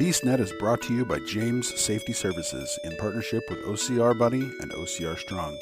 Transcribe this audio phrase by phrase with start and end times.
[0.00, 4.70] BeastNet is brought to you by James Safety Services in partnership with OCR Buddy and
[4.70, 5.58] OCR Strong.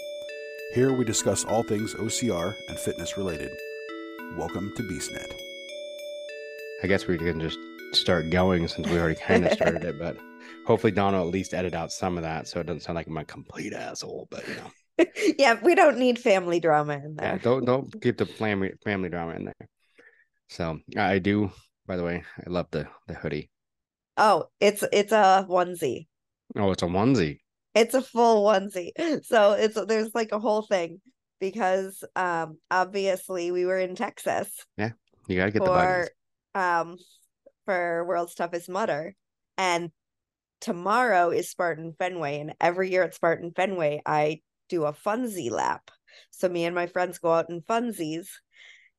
[0.74, 3.50] Here we discuss all things OCR and fitness related.
[4.36, 5.32] Welcome to BeastNet.
[6.82, 7.58] I guess we can just
[7.92, 10.18] start going since we already kind of started it, but
[10.66, 13.06] hopefully Don will at least edit out some of that so it doesn't sound like
[13.06, 14.28] I'm a complete asshole.
[14.30, 15.06] But you know,
[15.38, 17.26] yeah, we don't need family drama in there.
[17.26, 19.68] yeah, don't don't keep the family family drama in there.
[20.50, 21.52] So I do.
[21.86, 23.48] By the way, I love the the hoodie.
[24.16, 26.06] Oh, it's it's a onesie.
[26.56, 27.40] Oh, it's a onesie.
[27.74, 28.90] It's a full onesie.
[29.24, 31.00] So it's there's like a whole thing
[31.40, 34.48] because um obviously we were in Texas
[34.78, 34.92] Yeah.
[35.28, 36.08] You gotta get the for buggies.
[36.54, 36.96] um
[37.66, 39.14] for World's Toughest Mudder
[39.58, 39.90] and
[40.60, 45.90] tomorrow is Spartan Fenway and every year at Spartan Fenway I do a funsie lap.
[46.30, 48.28] So me and my friends go out in funsies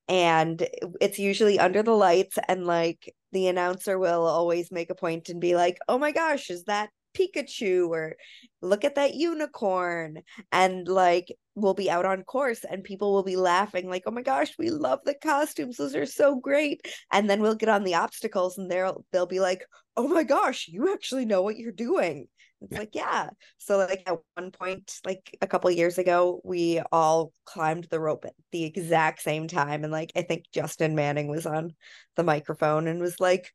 [0.07, 0.65] and
[1.01, 5.41] it's usually under the lights and like the announcer will always make a point and
[5.41, 8.15] be like, "Oh my gosh, is that Pikachu?" or
[8.61, 13.35] "Look at that unicorn." And like we'll be out on course and people will be
[13.35, 15.77] laughing like, "Oh my gosh, we love the costumes.
[15.77, 19.39] Those are so great." And then we'll get on the obstacles and they'll they'll be
[19.39, 22.27] like, "Oh my gosh, you actually know what you're doing."
[22.61, 22.79] It's Yeah.
[22.79, 23.29] like, yeah.
[23.57, 28.25] So like at one point, like a couple years ago, we all climbed the rope
[28.25, 29.83] at the exact same time.
[29.83, 31.75] And like I think Justin Manning was on
[32.15, 33.53] the microphone and was like,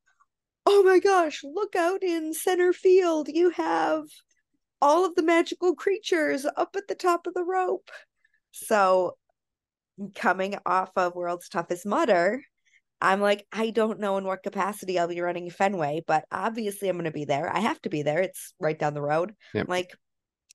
[0.67, 3.29] Oh my gosh, look out in center field.
[3.29, 4.05] You have
[4.81, 7.91] all of the magical creatures up at the top of the rope.
[8.53, 9.17] So
[10.15, 12.43] coming off of World's Toughest Mudder,
[13.03, 16.95] I'm like, I don't know in what capacity I'll be running Fenway, but obviously I'm
[16.97, 17.55] going to be there.
[17.55, 18.21] I have to be there.
[18.21, 19.35] It's right down the road.
[19.55, 19.69] Yep.
[19.69, 19.91] Like,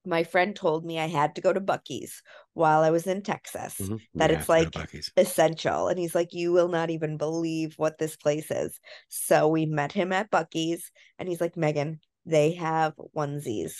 [0.05, 2.21] my friend told me I had to go to Buc-ee's
[2.53, 3.75] while I was in Texas.
[3.81, 3.99] Mhm.
[4.15, 5.89] that We it's have to go to like- Essential.
[5.89, 8.79] And he's like, You will not even believe what this place is.
[9.09, 13.73] So we met him at Buc-ee's, and he's like, Megan, they have onesies.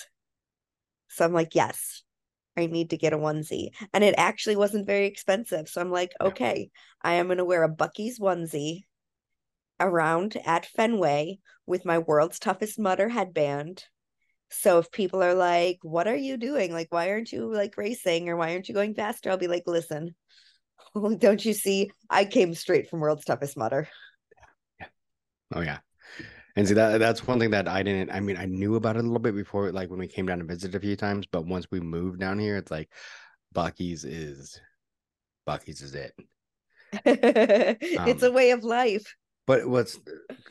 [1.08, 2.02] So I'm like, Yes,
[2.58, 3.70] I need to get a onesie.
[3.94, 5.68] And it actually wasn't very expensive.
[5.68, 6.70] So I'm like, Okay,
[7.02, 8.82] I am going to wear a Buc-ee's onesie
[9.80, 13.84] around at Fenway with my world's toughest mudder headband.
[14.50, 16.72] So if people are like, "What are you doing?
[16.72, 19.64] Like, why aren't you like racing or why aren't you going faster?" I'll be like,
[19.66, 20.14] "Listen,
[21.18, 21.90] don't you see?
[22.08, 23.88] I came straight from World's Toughest Mudder."
[25.54, 25.78] Oh yeah.
[26.58, 29.00] And see that that's one thing that I didn't I mean I knew about it
[29.00, 31.46] a little bit before like when we came down to visit a few times, but
[31.46, 32.90] once we moved down here, it's like
[33.54, 34.60] Buc-ee's is
[35.46, 36.14] Buc-ee's is it.
[37.04, 39.14] it's a Um, way of life.
[39.46, 40.00] But what's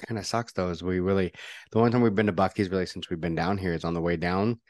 [0.08, 1.34] kind of sucks though is we really
[1.72, 3.94] the only time we've been to Buc-ee's really since we've been down here is on
[3.94, 4.62] the way down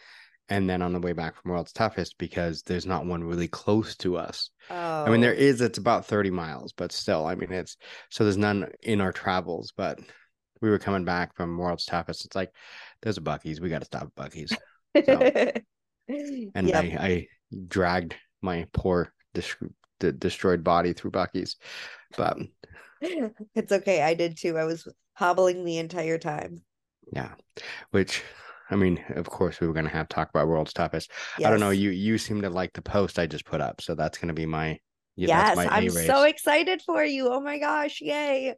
[0.49, 3.95] and then on the way back from World's Toughest because there's not one really close
[3.97, 4.49] to us.
[4.71, 7.77] Oh, I mean there is it's about 30 miles, but still, I mean it's
[8.09, 9.99] so there's none in our travels, but
[10.61, 12.25] we were coming back from World's Toughest.
[12.25, 12.51] It's like
[13.01, 14.53] there's a Buc-ee's, we got to stop Buc-ee's.
[16.09, 16.75] And Yep.
[16.75, 17.27] I I
[17.67, 19.55] dragged my poor dis-
[19.99, 21.57] de- destroyed body through Buc-ee's.
[22.15, 22.37] But
[23.01, 24.01] it's okay.
[24.01, 24.57] I did too.
[24.57, 26.61] I was hobbling the entire time.
[27.11, 27.33] yeah,
[27.91, 28.23] which
[28.69, 31.11] I mean, of course, we were gonna have to talk about World's Toughest.
[31.37, 31.71] I don't know.
[31.71, 34.45] You you seem to like the post I just put up, so that's gonna be
[34.45, 34.79] my
[35.17, 36.05] yeah, Yes, my I'm race.
[36.05, 37.27] so excited for you.
[37.29, 38.55] Oh my gosh, yay.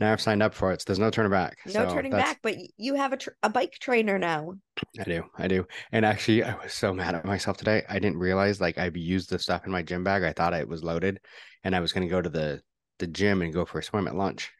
[0.00, 1.58] Now I've signed up for it, so there's no turning back.
[1.66, 4.54] No So turning that's- back, but you have a tr- a bike trainer now.
[4.98, 5.66] I do, I do.
[5.92, 7.84] And actually, I was so mad at myself today.
[7.88, 10.22] I didn't realize like I've used the stuff in my gym bag.
[10.22, 11.20] I thought it was loaded,
[11.64, 12.62] and I was gonna go to the
[12.98, 14.50] the gym and go for a swim at lunch.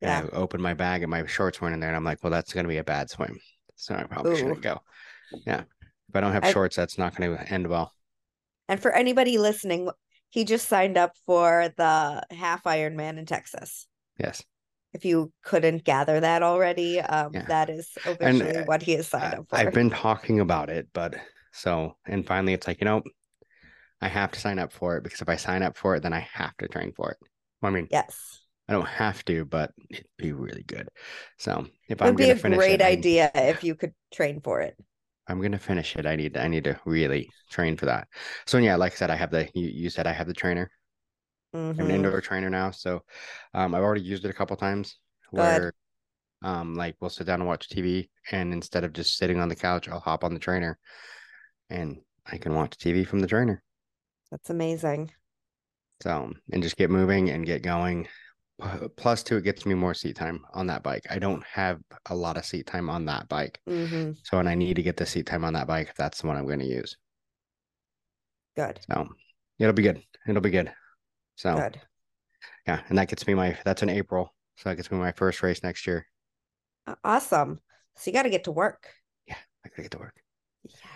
[0.00, 0.20] Yeah.
[0.20, 2.30] And I opened my bag and my shorts weren't in there, and I'm like, well,
[2.30, 3.38] that's gonna be a bad swim.
[3.76, 4.36] So I probably Ooh.
[4.36, 4.80] shouldn't go.
[5.46, 5.62] Yeah.
[6.08, 7.92] If I don't have I- shorts, that's not gonna end well.
[8.68, 9.90] And for anybody listening,
[10.28, 13.86] he just signed up for the half Ironman in Texas.
[14.20, 14.44] Yes.
[14.92, 17.46] If you couldn't gather that already, um, Yeah.
[17.46, 19.56] that is officially uh, what he has signed up for.
[19.56, 21.14] I've been talking about it, but
[21.52, 23.02] so and finally it's like, you know,
[24.00, 26.12] I have to sign up for it because if I sign up for it, then
[26.12, 27.18] I have to train for it.
[27.62, 30.88] Well, I mean, yes, I don't have to, but it'd be really good.
[31.38, 34.40] So if it I'm would be a great it, I- idea if you could train
[34.40, 34.76] for it.
[35.28, 36.06] I'm gonna finish it.
[36.06, 38.08] I need I need to really train for that.
[38.46, 40.70] So yeah, like I said, I have the you, you said I have the trainer.
[41.78, 41.96] I have an Mhm.
[41.96, 42.70] indoor trainer now.
[42.72, 43.02] So
[43.54, 44.98] um I've already used it a couple times
[45.30, 45.72] where
[46.42, 49.56] um like we'll sit down and watch TV and instead of just sitting on the
[49.56, 50.78] couch, I'll hop on the trainer
[51.70, 53.62] and I can watch TV from the trainer.
[54.30, 55.12] That's amazing.
[56.02, 58.08] So and just get moving and get going.
[58.96, 61.06] Plus Two, it gets me more seat time on that bike.
[61.10, 63.60] I don't have a lot of seat time on that bike.
[63.66, 66.20] hmm So and I need to get the seat time on that bike if that's
[66.22, 66.96] the one I'm going to use.
[68.54, 68.80] Good.
[68.88, 69.08] So
[69.58, 70.02] it'll be good.
[70.26, 70.72] It'll be good.
[71.40, 71.80] So Good.
[72.66, 74.34] yeah, and that gets me my that's in April.
[74.58, 76.06] So that gets me my first race next year.
[77.02, 77.60] Awesome.
[77.96, 78.90] So you got to get to work.
[79.26, 80.20] Yeah, I gotta get to work.
[80.64, 80.90] Yeah.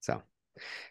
[0.00, 0.22] So,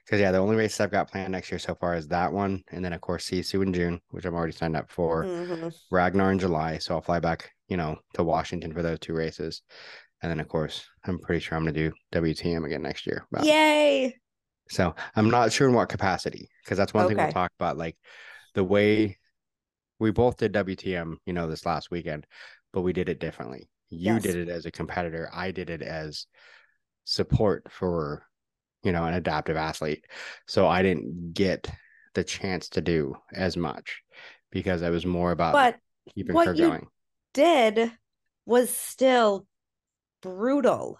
[0.04, 2.64] because yeah, the only races I've got planned next year so far is that one,
[2.72, 5.26] and then of course Sisu in June, which I'm already signed up for.
[5.26, 5.72] Mhm.
[5.92, 9.62] Ragnar in July, so I'll fly back, you know, to Washington for those two races,
[10.24, 13.28] and then of course I'm pretty sure I'm gonna do WTM again next year.
[13.44, 14.20] Yay.
[14.70, 17.98] So I'm not sure in what capacity, because that's one thing we'll talk about, like
[18.54, 19.18] the way
[20.00, 22.26] we both did WTM, you know, this last weekend,
[22.72, 23.70] but we did it differently.
[23.90, 24.24] You Yes.
[24.24, 25.30] did it as a competitor.
[25.34, 26.26] I did it as
[27.06, 28.26] support for,
[28.84, 30.06] you know, an adaptive athlete.
[30.48, 31.70] So I didn't get
[32.16, 34.02] the chance to do as much
[34.52, 35.78] because I was more about But
[36.16, 36.88] keeping what her you- going.
[37.34, 37.92] did
[38.46, 39.48] was still
[40.22, 41.00] brutal.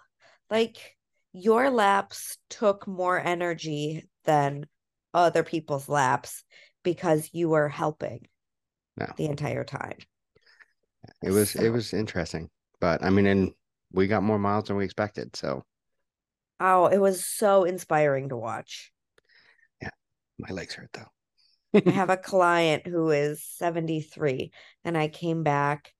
[0.50, 0.93] Like
[1.34, 4.66] your laps took more energy than
[5.12, 6.44] other people's laps
[6.82, 8.26] because you were helping
[8.96, 9.12] No.
[9.16, 9.98] the entire time.
[11.22, 12.50] It was it was interesting.
[12.80, 13.52] But I mean, and
[13.92, 15.36] we got more miles than we expected.
[15.36, 15.64] So
[16.60, 18.92] Oh, it was so inspiring to watch.
[19.80, 19.90] Yeah,
[20.38, 21.10] my legs hurt though.
[21.86, 24.52] I have a client who is 73
[24.84, 25.92] and I came back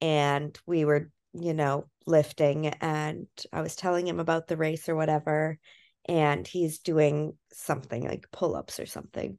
[0.00, 4.94] and we were, you know, lifting and I was telling him about the race or
[4.94, 5.58] whatever
[6.06, 9.38] and he's doing something like pull-ups or something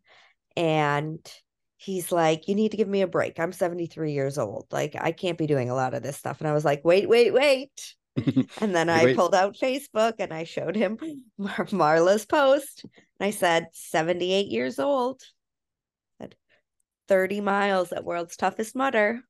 [0.57, 1.19] and
[1.77, 3.39] he's like you need to give me a break.
[3.39, 4.67] I'm 73 years old.
[4.71, 7.07] Like I can't be doing a lot of this stuff and I was like wait,
[7.07, 7.95] wait, wait.
[8.61, 9.15] And then I wait.
[9.15, 10.97] pulled out Facebook and I showed him
[11.37, 12.83] Mar- Marla's post.
[13.19, 15.21] And I said, 78 years old.
[16.19, 16.35] Said
[17.07, 19.21] 30 miles at World's Toughest Mudder.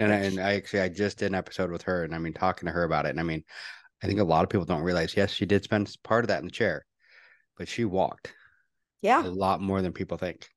[0.00, 2.32] And I, and I actually I just did an episode with her, and I mean
[2.34, 3.44] talking to her about it, and I mean,
[4.02, 5.16] I think a lot of people don't realize.
[5.16, 6.86] Yes, she did spend part of that in the chair,
[7.58, 8.34] but she walked
[9.02, 10.48] Yeah, a lot more than people think.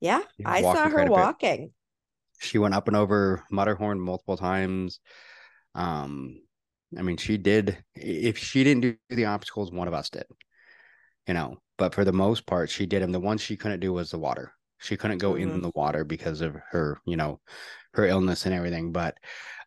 [0.00, 0.22] Yeah.
[0.44, 1.74] I saw her walking.
[2.38, 5.00] She went up and over Mudderhorn multiple times.
[5.74, 6.42] Um,
[6.98, 7.84] I mean, she did.
[7.94, 10.26] If she didn't do the obstacles, one of us did.
[11.26, 13.12] You know, but for the most part, she did them.
[13.12, 14.52] The one she couldn't do was the water.
[14.78, 15.62] She couldn't go in Mhm.
[15.62, 17.40] the water because of her, you know,
[17.96, 18.92] her illness and everything.
[18.92, 19.16] But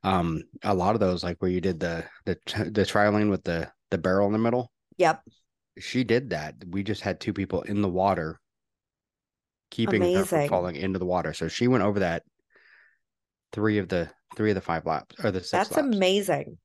[0.03, 2.37] um, a lot of those, like where you did the the
[2.71, 5.21] the trialing with the the barrel in the middle, Yep.
[5.79, 6.55] she did that.
[6.67, 8.39] We just had two people in the water,
[9.71, 11.33] keeping her from falling into the water.
[11.33, 12.23] So she went over that
[13.51, 15.95] three of the three of the five laps or the six That's laps.
[15.95, 16.57] amazing.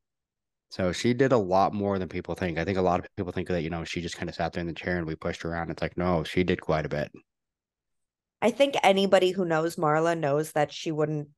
[0.71, 2.59] So she did a lot more than people think.
[2.59, 4.53] I think a lot of people think that, you know, she just kind of sat
[4.53, 5.71] there in the chair and we pushed her around.
[5.71, 7.13] It's like, no, she did quite a bit.
[8.43, 11.29] I think anybody who knows Marla knows that she wouldn't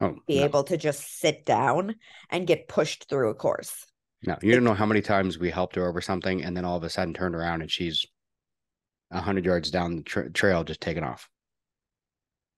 [0.00, 1.96] Oh, be no, able to just sit down
[2.30, 3.84] and get pushed through a course.
[4.22, 4.36] no.
[4.42, 6.84] You don't know how many times we helped her over something and then all of
[6.84, 8.04] a sudden turned around and she's
[9.10, 11.28] a hundred yards down the tra- trail, just taking off.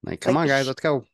[0.03, 1.05] Like, come Like, on, guys, sh- let's go.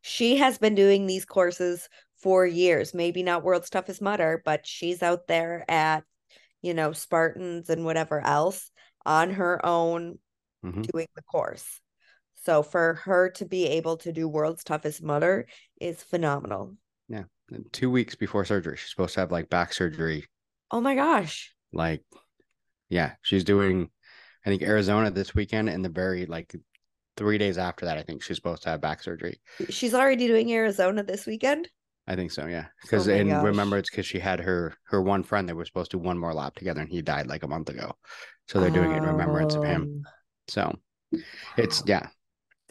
[0.00, 1.88] She has been doing these courses
[2.18, 2.94] for years.
[2.94, 6.04] Maybe not World's Toughest Mudder, but she's out there at,
[6.62, 8.70] you know, Spartans and whatever else
[9.04, 10.18] on her own
[10.64, 10.82] Mhm.
[10.90, 11.80] doing the course.
[12.44, 15.46] So for her to be able to do World's Toughest Mudder
[15.80, 16.76] is phenomenal.
[17.50, 20.24] And Two weeks before surgery, she's supposed to have like back surgery.
[20.70, 21.52] Oh my gosh.
[21.72, 22.02] like
[22.88, 23.88] yeah she's doing
[24.44, 26.54] i think arizona this weekend and the very like
[27.16, 29.40] three days after that i think she's supposed to have back surgery.
[29.70, 31.68] She's already doing Arizona this weekend.
[32.06, 32.66] i think so yeah.
[32.82, 35.90] Because Oh and remember it's because she had her her one friend they were supposed
[35.90, 37.92] to do one more lap together and he died like a month ago.
[38.48, 40.04] So they're doing it in remembrance of him.
[40.06, 40.10] Oh,
[40.48, 40.78] so
[41.56, 42.08] it's yeah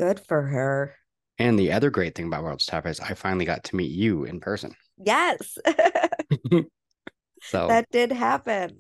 [0.02, 0.96] Good for her.
[1.38, 4.24] and the other great thing about world's tough is i finally got to meet you
[4.26, 5.58] in person Yes.
[7.44, 8.78] so that did happen.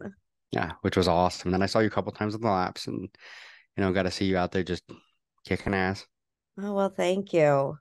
[0.51, 2.88] yeah which was awesome and then i saw you a couple times on the laps
[2.88, 3.01] and
[3.78, 4.84] you know got to see you out there just
[5.46, 6.06] kicking ass
[6.58, 7.78] Oh well, thank you.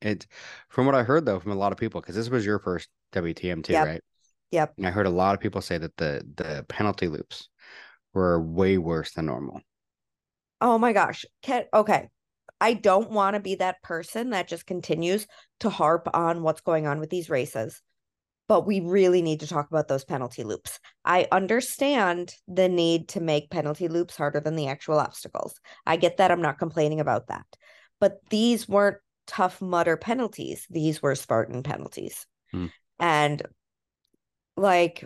[0.00, 0.26] It
[0.68, 2.88] from what I heard though from a lot of people because this was your first
[3.12, 3.86] WTM too, Yep.
[3.86, 4.02] right?
[4.52, 4.74] Yep.
[4.78, 7.48] And I heard a lot of people say that the the penalty loops
[8.14, 9.60] were way worse than normal.
[10.60, 11.26] Oh my gosh.
[11.42, 12.08] Can, okay.
[12.60, 15.26] I don't want to be that person that just continues
[15.60, 17.82] to harp on what's going on with these races.
[18.48, 20.78] But we really need to talk about those penalty loops.
[21.04, 25.58] I understand the need to make penalty loops harder than the actual obstacles.
[25.84, 26.30] I get that.
[26.30, 27.44] I'm not complaining about that.
[27.98, 30.66] But these weren't tough mudder penalties.
[30.70, 32.26] These were Spartan penalties.
[32.52, 32.66] Hmm.
[33.00, 33.42] And
[34.56, 35.04] like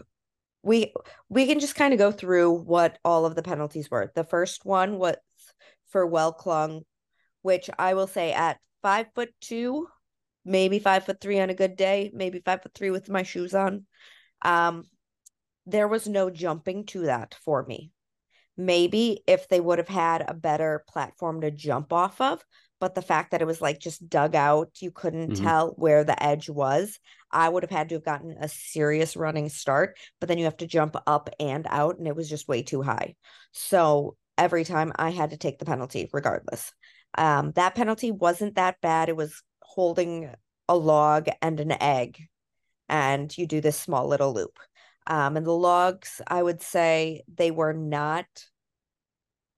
[0.62, 0.92] we
[1.28, 4.12] we can just kind of go through what all of the penalties were.
[4.14, 5.16] The first one was
[5.88, 6.82] for well clung,
[7.42, 9.88] which I will say at five foot two,
[10.44, 13.54] maybe five foot three on a good day, maybe five foot three with my shoes
[13.54, 13.86] on.
[14.42, 14.84] Um,
[15.66, 17.92] there was no jumping to that for me.
[18.56, 22.44] Maybe if they would have had a better platform to jump off of,
[22.78, 25.42] but the fact that it was like just dug out, you couldn't Mhm.
[25.42, 26.98] tell where the edge was.
[27.30, 30.56] I would have had to have gotten a serious running start, but then you have
[30.58, 33.14] to jump up and out, and it was just way too high.
[33.52, 36.72] So every time I had to take the penalty regardless.
[37.16, 39.08] Um, that penalty wasn't that bad.
[39.08, 40.32] It was holding
[40.68, 42.28] a log and an egg,
[42.88, 44.58] and you do this small little loop.
[45.06, 48.26] Um, and the logs, I would say they were not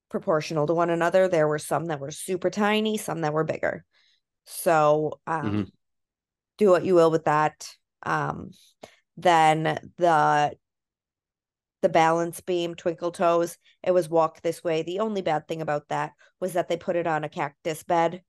[0.09, 1.29] proportional to one another.
[1.29, 3.85] There were some that were super tiny, some that were bigger.
[4.47, 5.73] So um, Mhm.
[6.59, 7.75] do what you will with that.
[8.03, 8.51] Um,
[9.17, 10.57] then the
[11.83, 14.83] the balance beam twinkle toes it was walk this way.
[14.83, 18.23] The only bad thing about that was that they put it on a cactus bed.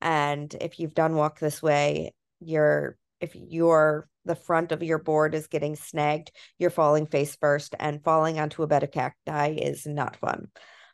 [0.00, 5.34] And if you've done walk this way you're if your the front of your board
[5.34, 9.86] is getting snagged you're falling face first and falling onto a bed of cacti is
[9.86, 10.48] not fun.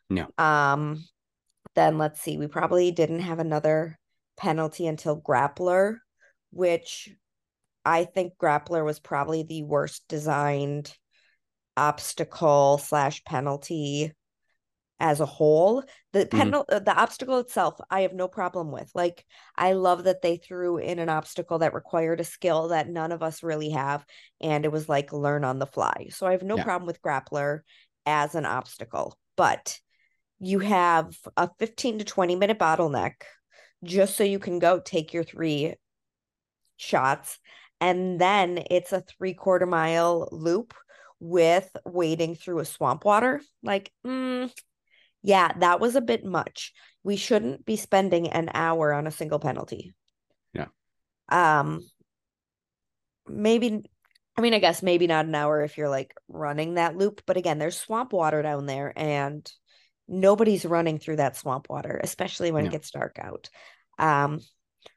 [0.09, 0.27] No.
[0.37, 1.03] um
[1.75, 3.97] then let's see we probably didn't have another
[4.37, 5.97] penalty until grappler
[6.51, 7.09] which
[7.85, 10.93] i think grappler was probably the worst designed
[11.77, 14.13] obstacle slash penalty
[14.99, 15.83] as a whole.
[16.13, 18.91] The penal uh, the obstacle itself i have no problem with.
[18.93, 19.25] Like
[19.55, 23.23] i love that they threw in an obstacle that required a skill that none of
[23.23, 24.05] us really have
[24.39, 26.07] and it was like learn on the fly.
[26.11, 26.63] So i have no Yeah.
[26.63, 27.61] problem with grappler
[28.05, 29.79] as an obstacle but
[30.39, 33.13] you have a 15 to 20 minute bottleneck
[33.83, 35.75] just so you can go take your three
[36.77, 37.39] shots
[37.79, 40.73] and then it's a three quarter mile loop
[41.21, 44.51] with wading through a swamp water like mm,
[45.21, 46.73] yeah that was a bit much
[47.03, 49.93] we shouldn't be spending an hour on a single penalty
[50.51, 50.65] Yeah.
[51.29, 51.81] um
[53.27, 53.83] maybe
[54.35, 57.37] i mean i guess maybe not an hour if you're like running that loop but
[57.37, 59.49] again there's swamp water down there and
[60.07, 62.69] nobody's running through that swamp water especially when No.
[62.69, 63.47] it gets dark out
[63.99, 64.39] um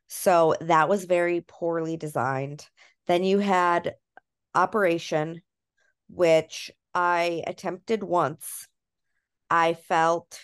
[0.06, 2.64] so that was very poorly designed
[3.08, 3.94] then you had
[4.54, 5.42] operation
[6.08, 8.68] which i attempted once.
[9.50, 10.40] I felt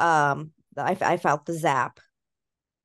[0.00, 2.00] um I, I felt the zap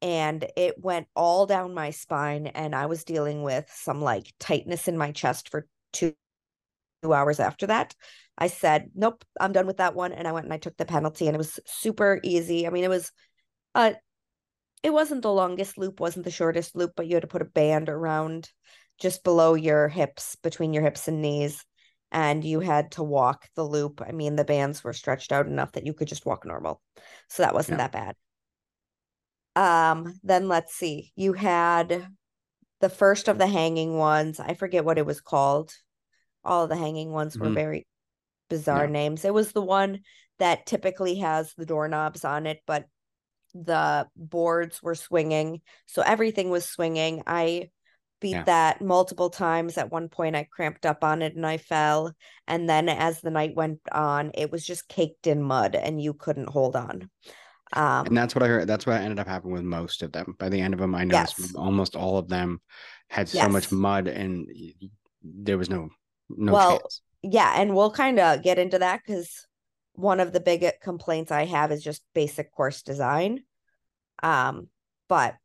[0.02, 4.88] and it went all down my spine and i was dealing with some like tightness
[4.88, 6.14] in my chest for two,
[7.04, 7.94] two hours after that.
[8.38, 10.86] I said nope i'm done with that one and i went and i took the
[10.86, 12.66] penalty and it was super easy.
[12.66, 13.12] I mean it was
[13.76, 13.94] uh
[14.84, 17.46] it wasn't the longest loop wasn't the shortest loop but you had to put a
[17.46, 18.50] band around
[19.02, 21.66] just below your hips between your hips and knees
[22.12, 24.02] and you had to walk the loop.
[24.06, 26.82] I mean the bands were stretched out enough that you could just walk normal.
[27.28, 27.88] So that wasn't Yeah.
[27.90, 28.16] that
[29.56, 29.96] bad.
[29.96, 31.12] Um then let's see.
[31.16, 32.08] You had
[32.80, 34.40] the first of the hanging ones.
[34.40, 35.74] I forget what it was called.
[36.44, 37.56] All of the hanging ones were Mhm.
[37.56, 37.88] very
[38.50, 38.92] bizarre Yeah.
[38.92, 39.26] names.
[39.26, 40.02] It was the one
[40.38, 42.86] that typically has the doorknobs on it but
[43.54, 45.62] the boards were swinging.
[45.88, 47.24] So everything was swinging.
[47.28, 47.72] I
[48.22, 48.44] beat Yeah.
[48.44, 52.14] that multiple times at one point i cramped up on it and i fell
[52.48, 56.14] and then as the night went on it was just caked in mud and you
[56.14, 57.10] couldn't hold on
[57.74, 58.68] um and that's what I heard.
[58.68, 60.36] That's what ended up happening with most of them.
[60.38, 61.56] By the end of them, I noticed Yes.
[61.56, 62.60] almost all of them
[63.10, 64.48] had so much mud, and
[65.24, 65.90] there was no
[66.30, 67.02] no Well, chance.
[67.22, 69.46] yeah and we'll kind of get into that because
[69.94, 73.44] one of the big complaints i have is just basic course design
[74.24, 74.68] um
[75.08, 75.36] but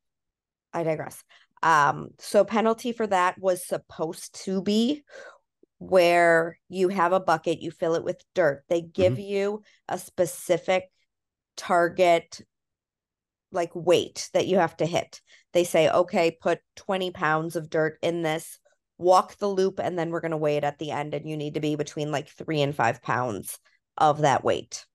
[0.73, 1.23] i digress
[1.62, 5.02] um so penalty for that was supposed to be
[5.78, 8.64] where you have a bucket you fill it with dirt.
[8.68, 10.84] They give you a specific
[11.56, 12.40] target
[13.52, 15.20] like weight that you have to hit.
[15.52, 18.58] They say okay put 20 pounds of dirt in this
[18.98, 21.36] walk the loop and then we're going to weigh it at the end and you
[21.36, 23.58] need to be between like three and five pounds
[23.98, 24.86] of that weight.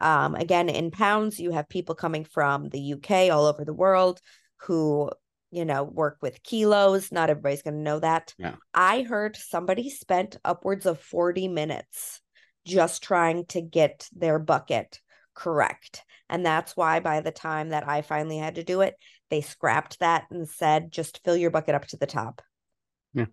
[0.00, 4.20] Um, again in pounds you have people coming from the uk all over the world
[4.58, 5.10] who
[5.50, 8.56] you know work with kilos not everybody's going to know that Yeah.
[8.74, 12.20] i heard somebody spent upwards of 40 minutes
[12.64, 15.00] just trying to get their bucket
[15.34, 18.94] correct and that's why by the time that i finally had to do it
[19.30, 22.42] they scrapped that and said just fill your bucket up to the top
[23.14, 23.26] Yeah.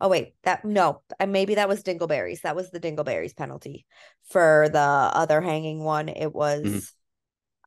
[0.00, 2.40] Oh wait, that no, maybe that was Dingleberries.
[2.42, 3.86] That was the Dingleberries penalty.
[4.28, 6.92] For the other hanging one, it was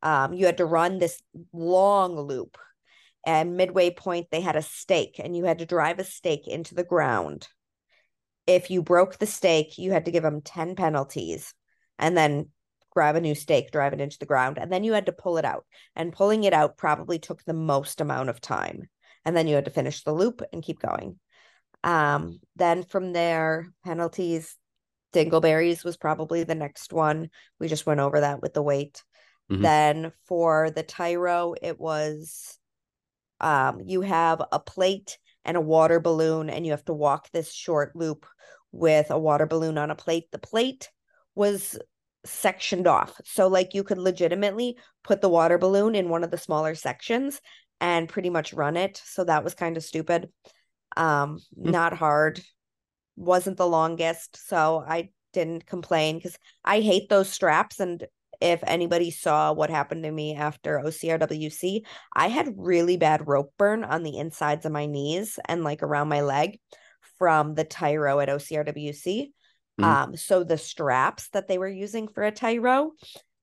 [0.02, 1.20] um you had to run this
[1.52, 2.58] long loop
[3.26, 6.74] and midway point they had a stake and you had to drive a stake into
[6.74, 7.48] the ground.
[8.46, 11.54] If you broke the stake, you had to give them 10 penalties
[11.98, 12.48] and then
[12.90, 15.38] grab a new stake, drive it into the ground, and then you had to pull
[15.38, 15.66] it out.
[15.94, 18.88] And pulling it out probably took the most amount of time.
[19.24, 21.18] And then you had to finish the loop and keep going.
[21.84, 24.56] Um, then from there, penalties,
[25.12, 27.30] Dingleberries was probably the next one.
[27.58, 29.02] We just went over that with the weight.
[29.50, 29.62] Mhm.
[29.62, 32.57] Then for the Tyro, it was
[33.40, 37.52] um you have a plate and a water balloon, and you have to walk this
[37.52, 38.26] short loop
[38.72, 40.30] with a water balloon on a plate.
[40.30, 40.90] The plate
[41.34, 41.78] was
[42.26, 43.18] sectioned off.
[43.24, 47.40] So like you could legitimately put the water balloon in one of the smaller sections
[47.80, 49.00] and pretty much run it.
[49.04, 50.28] So that was kind of stupid.
[50.96, 51.70] Um Hmm.
[51.70, 52.40] not hard.
[53.16, 58.06] Wasn't the longest, so I didn't complain cuz I hate those straps and
[58.40, 61.82] if anybody saw what happened to me after OCRWC,
[62.14, 66.08] I had really bad rope burn on the insides of my knees and like around
[66.08, 66.58] my leg
[67.18, 69.32] from the Tyro at OCRWC.
[69.80, 69.84] Mhm.
[69.84, 72.92] Um, so the straps that they were using for a Tyro,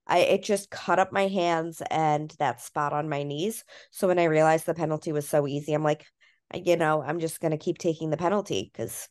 [0.08, 3.64] I it just cut up my hands and that spot on my knees.
[3.92, 6.06] So when I realized the penalty was so easy, I'm like,
[6.54, 9.10] you know, I'm just gonna keep taking the penalty because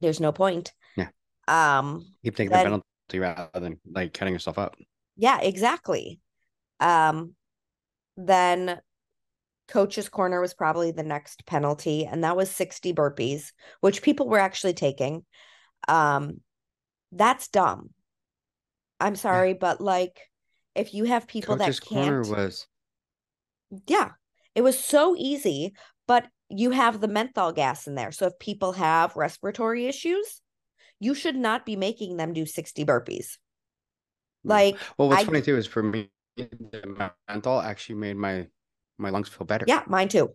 [0.00, 0.72] there's no point.
[0.96, 1.08] Yeah.
[1.46, 4.76] Um, Keep taking Then- the penalty rather than like cutting yourself up.
[5.20, 6.18] Yeah, exactly.
[6.80, 7.34] Um,
[8.16, 8.80] then
[9.68, 14.38] coach's corner was probably the next penalty, and that was 60 burpees, which people were
[14.38, 15.26] actually taking.
[15.86, 16.40] Um,
[17.12, 17.90] that's dumb.
[18.98, 20.18] I'm sorry, but like
[20.74, 22.66] if you have people Coach's that can't, was
[23.86, 24.12] yeah,
[24.54, 25.74] it was so easy,
[26.08, 28.10] but you have the menthol gas in there.
[28.10, 30.40] So if people have respiratory issues,
[30.98, 33.36] you should not be making them do 60 burpees.
[34.44, 34.54] No.
[34.54, 35.08] Like, well.
[35.08, 38.46] What's I- funny too is for me, the menthol actually made my
[38.98, 39.64] my lungs feel better.
[39.68, 40.30] Yeah, mine too.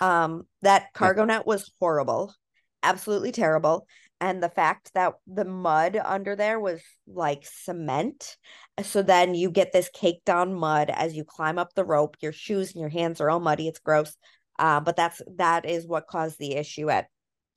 [0.00, 2.34] Um, that cargo net was horrible,
[2.82, 3.86] absolutely terrible.
[4.20, 8.36] And the fact that the mud under there was like cement.
[8.82, 12.16] So then you get this caked on mud as you climb up the rope.
[12.20, 13.68] Your shoes and your hands are all muddy.
[13.68, 14.16] It's gross.
[14.58, 17.06] Uh, but that's that is what caused the issue at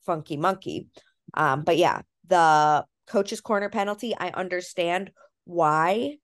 [0.06, 0.88] Funky Monkey.
[1.34, 5.12] Um, but yeah, the coach's corner penalty, I understand
[5.48, 6.18] why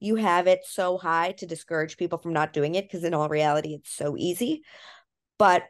[0.00, 3.28] you have it so high to discourage people from not doing it because in all
[3.28, 4.62] reality it's so easy.
[5.38, 5.64] But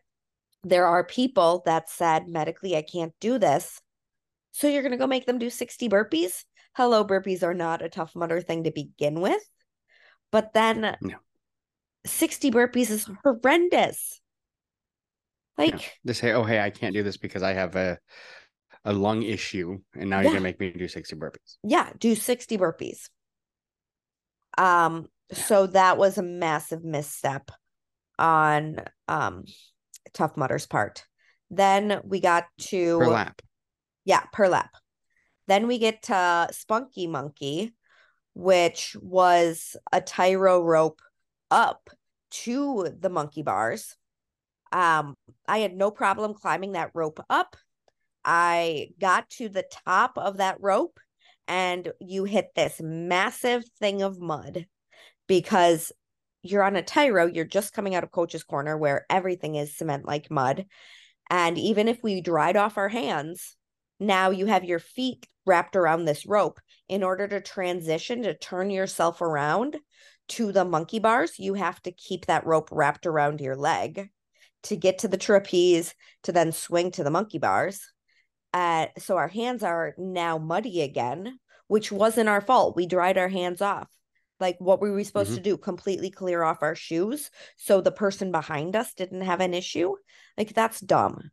[0.64, 3.80] there are people that said medically i can't do this.
[4.52, 6.44] So you're going to go make them do 60 burpees?
[6.74, 9.42] Hello burpees are not a tough mudder thing to begin with.
[10.30, 11.16] But then No.
[12.04, 14.20] 60 burpees is horrendous.
[15.56, 17.98] Like They say, "Oh, hey, I can't do this because I have a
[18.84, 22.56] a lung issue, and now you're gonna make me do sixty burpees." yeah do 60
[22.58, 23.08] burpees
[24.56, 25.36] um Yeah.
[25.44, 27.50] so that was a massive misstep
[28.18, 28.76] on
[29.08, 29.44] um
[30.14, 31.04] tough mudder's part
[31.50, 33.42] then we got to Per lap.
[34.04, 34.70] yeah per lap
[35.46, 37.74] then we get to spunky monkey
[38.34, 41.00] which was a tyro rope
[41.50, 41.88] up
[42.30, 43.96] to the monkey bars
[44.72, 45.14] um
[45.46, 47.56] i had no problem climbing that rope up
[48.24, 50.98] i got to the top of that rope
[51.48, 54.66] and you hit this massive thing of mud
[55.26, 55.90] because
[56.42, 60.06] you're on a tyro you're just coming out of coach's corner where everything is cement
[60.06, 60.66] like mud.
[61.30, 63.56] And even if we dried off our hands
[63.98, 66.60] now you have your feet wrapped around this rope.
[66.88, 69.76] In order to transition to turn yourself around
[70.28, 74.10] to the monkey bars you have to keep that rope wrapped around your leg
[74.64, 77.80] to get to the trapeze to then swing to the monkey bars
[78.54, 83.28] uh, so our hands are now muddy again which wasn't our fault we dried our
[83.28, 83.88] hands off
[84.40, 85.36] like what were we supposed Mhm.
[85.36, 89.54] to do completely clear off our shoes so the person behind us didn't have an
[89.54, 89.94] issue
[90.36, 91.30] like that's dumb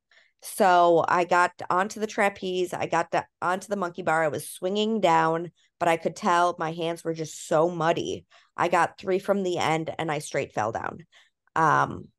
[0.47, 2.71] so I got onto the trapeze.
[2.71, 4.23] I got to, onto the monkey bar.
[4.23, 8.25] I was swinging down, but I could tell my hands were just so muddy.
[8.55, 11.07] I got three from the end and I straight fell down.
[11.55, 12.09] Um,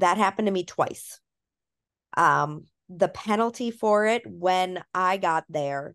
[0.00, 1.20] that happened to me twice.
[2.16, 5.94] Um, the penalty for it when I got there,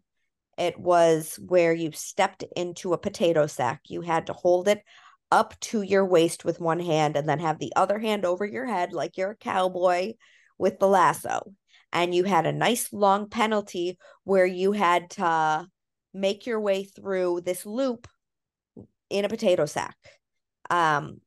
[0.57, 3.81] it was where you stepped into a potato sack.
[3.87, 4.83] You had to hold it
[5.31, 8.67] up to your waist with one hand and then have the other hand over your
[8.67, 10.13] head like you're a cowboy
[10.59, 11.53] with the lasso
[11.91, 15.65] and you had a nice long penalty where you had to
[16.13, 18.07] make your way through this loop
[19.09, 19.95] in a potato sack.
[20.69, 21.21] Um,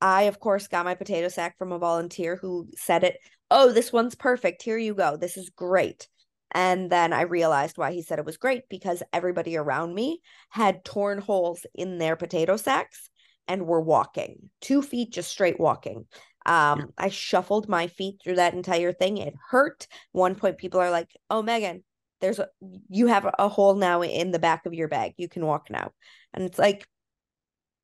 [0.00, 3.18] I, of course, got my potato sack from a volunteer who said it,
[3.50, 4.62] Oh, this one's perfect.
[4.62, 5.16] Here you go.
[5.16, 6.08] This is great.
[6.52, 10.84] And then I realized why he said it was great because everybody around me had
[10.84, 13.10] torn holes in their potato sacks
[13.46, 16.06] and were walking two feet just straight walking.
[16.46, 19.18] Um, I shuffled my feet through that entire thing.
[19.18, 19.86] It hurt.
[20.12, 21.84] One point, people are like, "Oh, Megan,
[22.20, 22.48] there's a
[22.88, 25.12] you have a, a hole now in the back of your bag.
[25.18, 25.92] You can walk now."
[26.32, 26.86] And it's like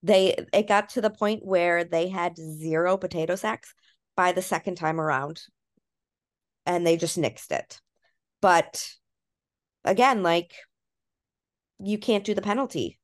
[0.02, 3.74] they it got to the point where they had zero potato sacks
[4.16, 5.42] by the second time around,
[6.66, 7.80] and they just nixed it.
[8.40, 8.94] But
[9.84, 10.54] again, like
[11.82, 12.98] you can't do the penalty.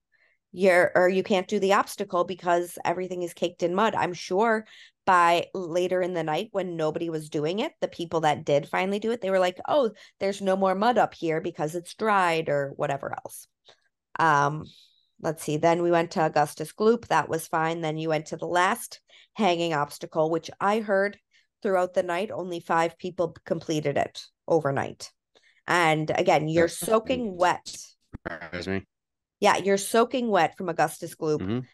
[0.53, 3.95] you're or you can't do the obstacle because everything is caked in mud.
[3.97, 4.67] I'm sure
[5.07, 9.01] by later in the night when nobody was doing it, the people that did finally
[9.01, 12.49] do it, they were like, "Oh, there's no more mud up here because it's dried
[12.51, 13.49] or whatever else."
[14.19, 14.65] Um
[15.21, 15.57] let's see.
[15.57, 17.81] Then we went to Augustus Gloop, that was fine.
[17.81, 19.01] Then you went to the last
[19.35, 21.19] hanging obstacle, which I heard
[21.63, 25.13] throughout the night only 5 people completed it overnight.
[25.67, 27.77] And again, you're soaking wet.
[28.67, 28.87] me.
[29.41, 31.41] Yeah, you're soaking wet from Augustus Gloop.
[31.41, 31.67] Mhm.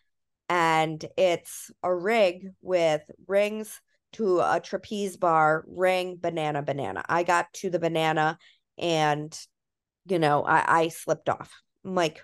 [0.49, 3.81] And it's a rig with rings
[4.13, 7.05] to a trapeze bar, ring, banana, banana.
[7.09, 8.39] I got to the banana
[8.79, 9.37] and,
[10.07, 11.53] you know, I, I slipped off.
[11.85, 12.23] I'm like,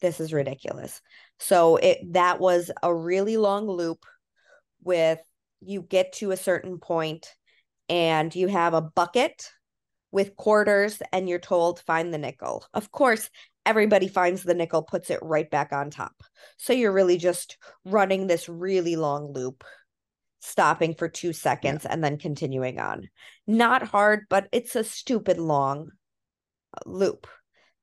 [0.00, 1.00] this is ridiculous.
[1.38, 4.04] So it that was a really long loop
[4.82, 5.20] with
[5.60, 7.34] you get to a certain point
[7.88, 9.50] and you have a bucket
[10.10, 12.64] with quarters and you're told find the nickel.
[12.74, 13.28] Of course,
[13.66, 16.22] everybody finds the nickel, puts it right back on top.
[16.56, 19.64] So you're really just running this really long loop,
[20.40, 23.08] stopping for two seconds and then continuing on.
[23.46, 25.90] Not hard, but it's a stupid long
[26.74, 27.26] uh, loop.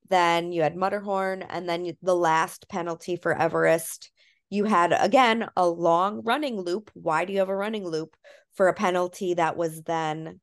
[0.09, 4.11] Then you had Mudderhorn, and then the last penalty for Everest.
[4.49, 6.91] You had again a long running loop.
[6.93, 8.15] Why do you have a running loop
[8.53, 10.39] for a penalty that was then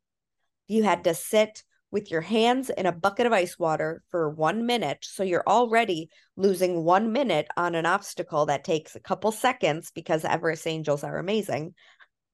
[0.67, 4.67] you had to sit with your hands in a bucket of ice water for one
[4.67, 4.99] minute.
[5.03, 10.25] So you're already losing one minute on an obstacle that takes a couple seconds because
[10.25, 11.75] Everest Angels are amazing.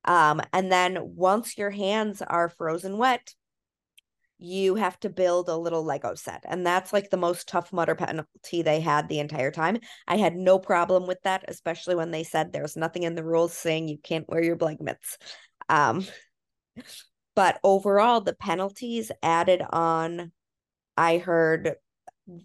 [0.04, 3.34] Um, and then once your hands are frozen wet,
[4.38, 6.44] you have to build a little Lego set.
[6.46, 9.78] And that's like the most tough mudder penalty they had the entire time.
[10.06, 13.52] I had no problem with that, especially when they said there's nothing in the rules
[13.52, 15.18] saying you can't wear your bleg mitts.
[15.68, 16.06] Um,
[17.34, 20.32] but overall, the penalties added on,
[20.96, 21.74] I heard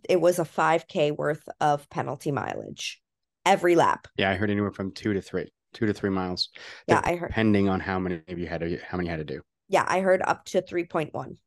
[0.09, 3.01] it was a 5K worth of penalty mileage
[3.45, 4.07] every lap.
[4.17, 6.49] Yeah, I heard anywhere from two to three, two to three miles.
[6.87, 7.29] Yeah, I heard.
[7.29, 9.41] Depending on how many of you had to, how many you had to do.
[9.67, 11.37] Yeah, I heard up to 3.1.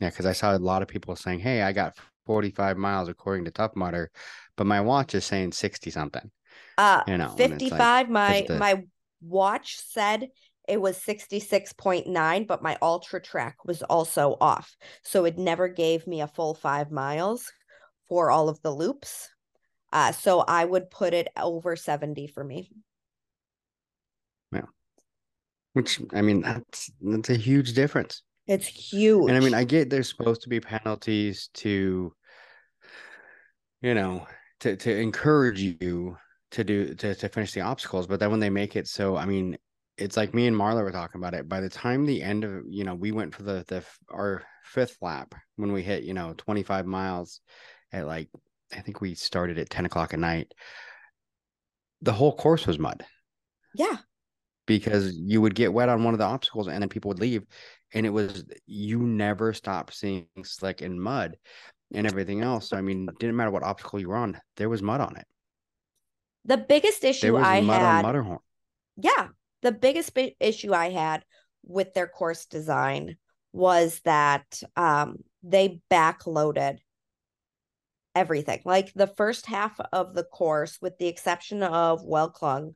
[0.00, 3.44] Yeah, because I saw a lot of people saying, "Hey, I got 45 miles according
[3.46, 4.10] to Tough Mudder,
[4.56, 6.30] but my watch is saying 60 something."
[6.76, 8.08] Uh, You know, and it's like, 55.
[8.10, 8.84] my the- my
[9.22, 10.28] watch said
[10.66, 14.76] it was 66.9, but my UltraTrac was also off.
[15.02, 17.52] So it never gave me a full five miles
[18.08, 19.28] for all of the loops.
[19.92, 22.70] Uh, so I would put it over 70 for me.
[24.52, 24.66] Yeah.
[25.74, 28.22] Which I mean, that's that's a huge difference.
[28.46, 29.28] It's huge.
[29.28, 32.12] And I mean, I get there's supposed to be penalties to,
[33.80, 34.26] you know,
[34.60, 36.16] to to encourage you
[36.50, 39.24] to do to to finish the obstacles, but then when they make it so, I
[39.26, 39.56] mean,
[39.96, 41.48] it's like me and Marla were talking about it.
[41.48, 44.98] By the time the end of, you know, we went for the the our fifth
[45.00, 47.40] lap when we hit, you know, 25 miles
[47.92, 48.28] at like
[48.74, 50.52] I think we started at 10 o'clock at night.
[52.02, 53.04] The whole course was mud
[53.74, 53.96] yeah.
[54.66, 57.44] because you would get wet on one of the obstacles and then people would leave
[57.94, 61.36] and it was you never stopped seeing slick and mud
[61.94, 64.82] and everything else so i mean didn't matter what obstacle you were on there was
[64.82, 65.26] mud on it
[66.44, 68.04] The biggest issue I mud had.
[68.04, 68.38] on mudderhorn
[68.96, 69.28] yeah
[69.62, 71.24] the biggest bi- issue i had
[71.64, 73.16] with their course design
[73.52, 76.78] was that um they backloaded
[78.14, 82.74] everything like the first half of the course with the exception of well clung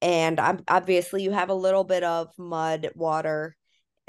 [0.00, 3.56] and obviously you have a little bit of mud water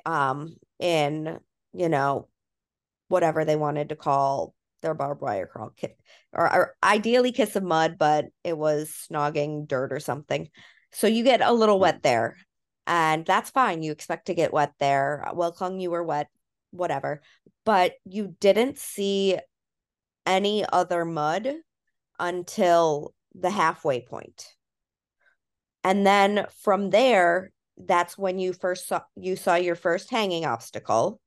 [0.05, 1.39] um in
[1.73, 2.27] you know
[3.07, 5.97] whatever they wanted to call their barbed wire crawl kit
[6.33, 10.49] or, or ideally kiss of mud but it was snogging dirt or something.
[10.91, 12.37] So you get a little wet there
[12.85, 13.81] and that's fine.
[13.81, 15.25] You expect to get wet there.
[15.33, 16.27] Well clung you were wet
[16.71, 17.21] whatever.
[17.65, 19.37] But you didn't see
[20.25, 21.47] any other mud
[22.19, 24.47] until the halfway point.
[25.83, 31.19] And then from there that's when you first saw you saw your first hanging obstacle.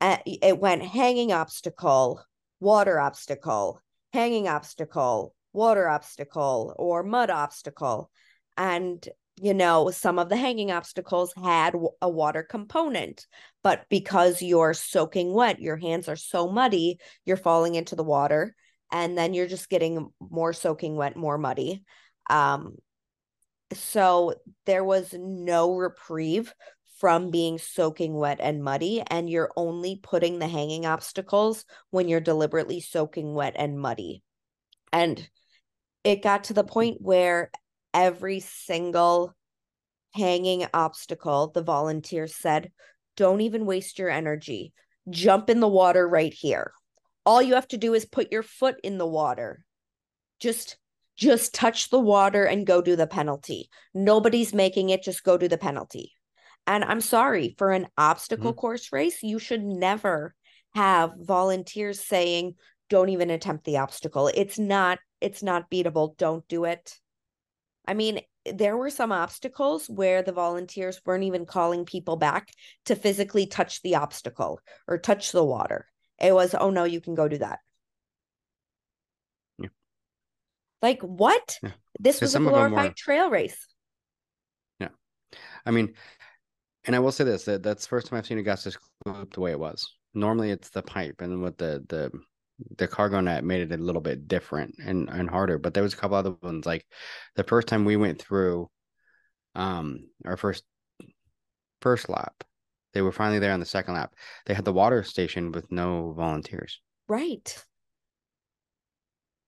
[0.00, 2.22] Uh, it went hanging obstacle
[2.60, 3.80] water obstacle
[4.12, 8.10] hanging obstacle water obstacle or mud obstacle.
[8.56, 9.06] And
[9.40, 13.26] you know some of the hanging obstacles had a water component
[13.62, 18.54] but because you're soaking wet your hands are so muddy you're falling into the water
[18.92, 21.82] and then you're just getting more soaking wet more muddy.
[22.28, 22.76] Um
[23.76, 24.34] so
[24.66, 26.54] there was no reprieve
[26.98, 32.20] from being soaking wet and muddy and you're only putting the hanging obstacles when you're
[32.20, 34.22] deliberately soaking wet and muddy.
[34.92, 35.28] And
[36.04, 37.50] it got to the point where
[37.92, 39.34] every single
[40.14, 42.70] hanging obstacle the volunteers said
[43.16, 44.72] don't even waste your energy.
[45.10, 46.72] Jump in the water right here.
[47.26, 49.64] All you have to do is put your foot in the water.
[50.40, 50.76] Just
[51.22, 53.70] just touch the water and go do the penalty.
[53.94, 56.12] Nobody's making it, just go do the penalty.
[56.66, 58.60] And I'm sorry, for an obstacle mm-hmm.
[58.60, 60.34] course race, you should never
[60.74, 62.54] have volunteers saying,
[62.88, 64.30] don't even attempt the obstacle.
[64.34, 66.16] It's not, it's not beatable.
[66.16, 66.98] Don't do it.
[67.86, 72.48] I mean, there were some obstacles where the volunteers weren't even calling people back
[72.86, 75.86] to physically touch the obstacle or touch the water.
[76.20, 77.60] It was, oh no, you can go do that.
[79.58, 79.68] Yeah.
[80.82, 81.58] Like what?
[81.62, 81.70] Yeah.
[81.98, 83.66] This was a glorified trail race.
[84.80, 84.88] Yeah.
[85.64, 85.94] I mean,
[86.84, 89.40] and I will say this that that's the first time I've seen Augustus Gloop the
[89.40, 89.88] way it was.
[90.14, 92.10] Normally it's the pipe and with the the
[92.76, 95.58] the cargo net made it a little bit different and, and harder.
[95.58, 96.66] But there was a couple other ones.
[96.66, 96.84] Like
[97.36, 98.68] the first time we went through
[99.54, 100.64] um our first
[101.80, 102.44] first lap,
[102.92, 104.14] they were finally there on the second lap.
[104.46, 106.80] They had the water station with no volunteers.
[107.08, 107.64] Right.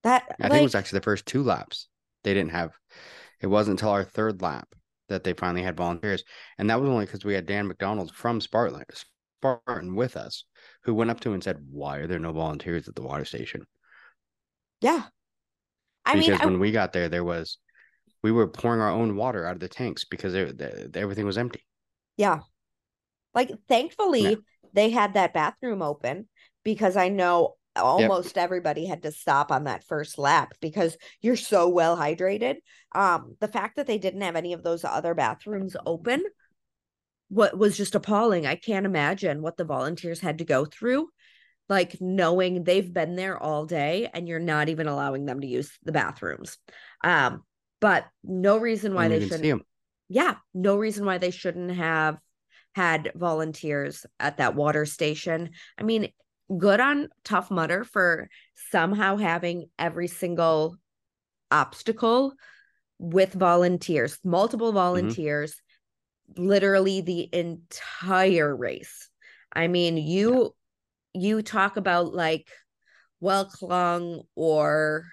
[0.04, 0.52] That I like...
[0.52, 1.88] think it was actually the first two laps.
[2.22, 2.70] They didn't have
[3.40, 4.68] it wasn't until our third lap
[5.08, 6.24] that they finally had volunteers.
[6.58, 8.82] And that was only because we had Dan McDonald from Spartan
[9.38, 10.44] Spartan with us
[10.84, 13.24] who went up to him and said, Why are there no volunteers at the water
[13.24, 13.66] station?
[14.80, 15.02] Yeah.
[16.06, 16.58] I because mean, when I...
[16.58, 17.58] we got there, there was,
[18.22, 21.64] we were pouring our own water out of the tanks because it, everything was empty.
[22.16, 22.40] Yeah.
[23.34, 24.38] Like, thankfully,
[24.72, 26.28] they had that bathroom open
[26.62, 28.44] because I know almost yep.
[28.44, 32.56] everybody had to stop on that first lap because you're so well hydrated.
[32.94, 36.22] Um, the fact that they didn't have any of those other bathrooms open
[37.28, 38.46] what was just appalling.
[38.46, 41.08] I can't imagine what the volunteers had to go through,
[41.68, 45.70] like knowing they've been there all day and you're not even allowing them to use
[45.82, 46.58] the bathrooms.
[47.02, 47.42] Um,
[47.80, 49.62] but no reason why they shouldn't.
[50.08, 52.18] Yeah, no reason why they shouldn't have
[52.74, 55.50] had volunteers at that water station.
[55.78, 56.08] I mean,
[56.56, 58.28] good on Tough Mudder for
[58.70, 60.76] somehow having every single
[61.50, 62.34] obstacle
[62.98, 64.76] with volunteers, multiple mm-hmm.
[64.76, 65.60] volunteers,
[66.36, 69.08] literally the entire race.
[69.52, 70.54] I mean, you
[71.12, 71.20] yeah.
[71.20, 72.48] you talk about like
[73.20, 75.06] well clung or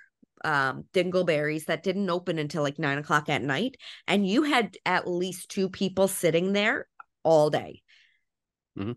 [0.43, 5.07] um dingleberries that didn't open until like nine o'clock at night and you had at
[5.07, 6.87] least two people sitting there
[7.23, 7.79] all day
[8.75, 8.93] mm-hmm.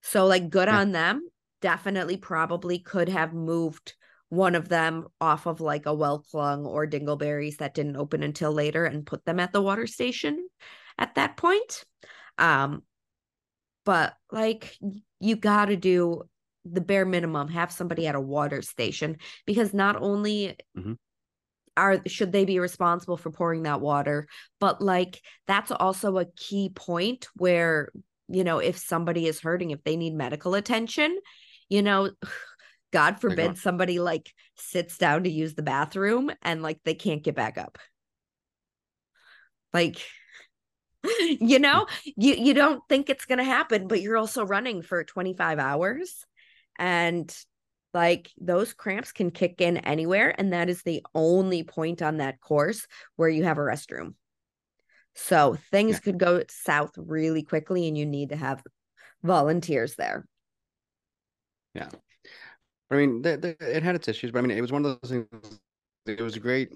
[0.00, 0.80] so like good yeah.
[0.80, 1.22] on them
[1.60, 3.94] definitely probably could have moved
[4.30, 8.52] one of them off of like a well clung or dingleberries that didn't open until
[8.52, 10.48] later and put them at the water station
[10.96, 11.84] at that point.
[12.38, 12.82] Um,
[13.84, 14.76] but like
[15.18, 16.22] you got to do
[16.64, 20.92] the bare minimum, have somebody at a water station because not only mm-hmm.
[21.76, 24.28] are should they be responsible for pouring that water,
[24.60, 27.90] but like that's also a key point where
[28.28, 31.18] you know if somebody is hurting, if they need medical attention,
[31.70, 32.10] you know.
[32.92, 37.36] God forbid somebody like sits down to use the bathroom and like they can't get
[37.36, 37.78] back up.
[39.72, 40.00] Like
[41.40, 45.02] you know you you don't think it's going to happen but you're also running for
[45.02, 46.24] 25 hours
[46.78, 47.34] and
[47.92, 52.40] like those cramps can kick in anywhere and that is the only point on that
[52.40, 54.14] course where you have a restroom
[55.14, 56.00] so things yeah.
[56.00, 58.62] could go south really quickly and you need to have
[59.22, 60.26] volunteers there
[61.74, 61.88] yeah.
[62.90, 65.60] I mean it had its issues but i mean it was one of those things
[66.06, 66.70] it was great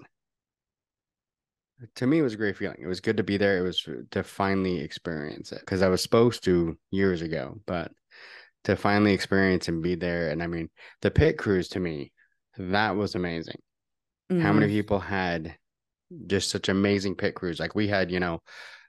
[1.95, 2.77] to me it was a great feeling.
[2.79, 3.57] It was good to be there.
[3.57, 7.91] It was to finally experience it because i was supposed to years ago but
[8.63, 10.69] to finally experience and be there and i mean
[11.01, 12.11] the pit crews to me
[12.57, 13.59] that was amazing.
[14.31, 14.41] Mm-hmm.
[14.41, 14.75] how many mm-hmm.
[14.75, 15.55] people had
[16.25, 17.59] just such amazing pit crews?
[17.59, 18.41] Like we had you know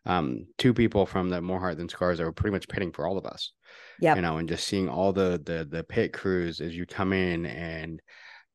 [0.07, 3.07] um, two people from the more heart than scars that were pretty much pitting for
[3.07, 3.53] all of us
[4.01, 7.13] yeah you know and just seeing all the the the pit crews as you come
[7.13, 8.01] in and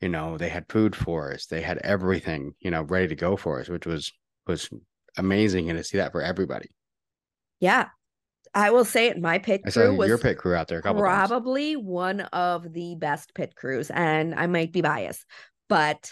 [0.01, 3.36] you know they had food for us they had everything you know ready to go
[3.36, 4.12] for us which was
[4.47, 4.69] was
[5.17, 6.69] amazing and to see that for everybody.
[7.60, 7.88] Yeah.
[8.53, 9.19] I will say it.
[9.19, 10.81] My pit crew was your pit crew out there.
[10.81, 11.86] probably times.
[11.86, 15.25] one of the best pit crews, and I might be biased,
[15.69, 16.12] but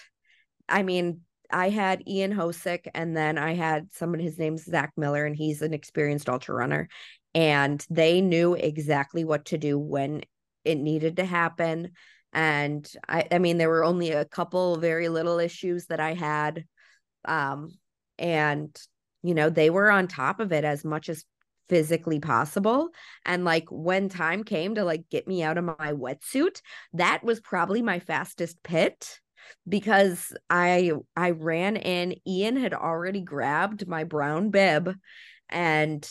[0.69, 4.21] I mean, I had Ian Hosick, and then I had someone.
[4.21, 6.87] His name's Zach Miller, and he's an experienced ultra runner,
[7.33, 10.21] and they knew exactly what to do when
[10.65, 11.91] it needed to happen.
[12.33, 16.65] And I, I mean, there were only a couple very little issues that I had
[17.25, 17.69] um
[18.17, 18.77] and
[19.23, 21.25] you know they were on top of it as much as
[21.67, 22.89] physically possible
[23.25, 26.61] and like when time came to like get me out of my wetsuit
[26.93, 29.19] that was probably my fastest pit
[29.67, 34.95] because i i ran in ian had already grabbed my brown bib
[35.49, 36.09] and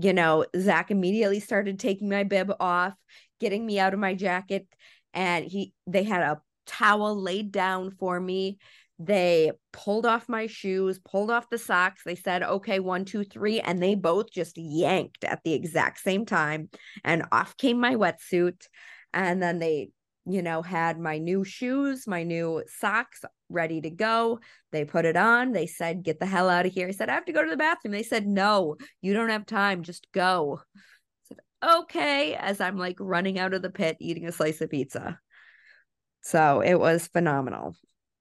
[0.00, 2.94] you know zach immediately started taking my bib off
[3.40, 4.66] getting me out of my jacket
[5.12, 8.58] and he they had a towel laid down for me.
[8.98, 12.02] They pulled off my shoes, pulled off the socks.
[12.04, 13.60] They said, okay, one, two, three.
[13.60, 16.68] And they both just yanked at the exact same time.
[17.04, 18.66] And off came my wetsuit.
[19.12, 19.90] And then they,
[20.26, 24.40] you know, had my new shoes, my new socks ready to go.
[24.72, 25.52] They put it on.
[25.52, 26.88] They said, get the hell out of here.
[26.88, 27.92] I said, I have to go to the bathroom.
[27.92, 29.82] They said, no, you don't have time.
[29.82, 30.60] Just go.
[30.76, 30.80] I
[31.28, 31.38] said,
[31.80, 32.34] okay.
[32.34, 35.18] As I'm like running out of the pit, eating a slice of pizza.
[36.22, 37.76] So it was phenomenal.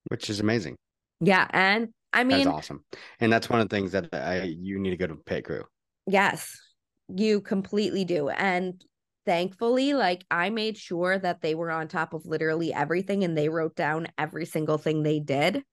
[0.10, 0.76] Which is amazing.
[1.22, 1.48] Yeah.
[1.52, 2.84] And I mean, that's awesome.
[3.20, 5.64] And that's one of the things that I you need to go to pit crew.
[6.06, 6.60] Yes,
[7.08, 8.30] you completely do.
[8.30, 8.84] And
[9.26, 13.50] thankfully, like I made sure that they were on top of literally everything and they
[13.50, 15.64] wrote down every single thing they did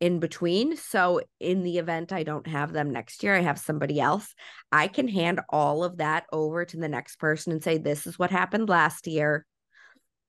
[0.00, 0.76] in between.
[0.76, 4.34] So in the event I don't have them next year, I have somebody else.
[4.72, 8.18] I can hand all of that over to the next person and say, this is
[8.18, 9.46] what happened last year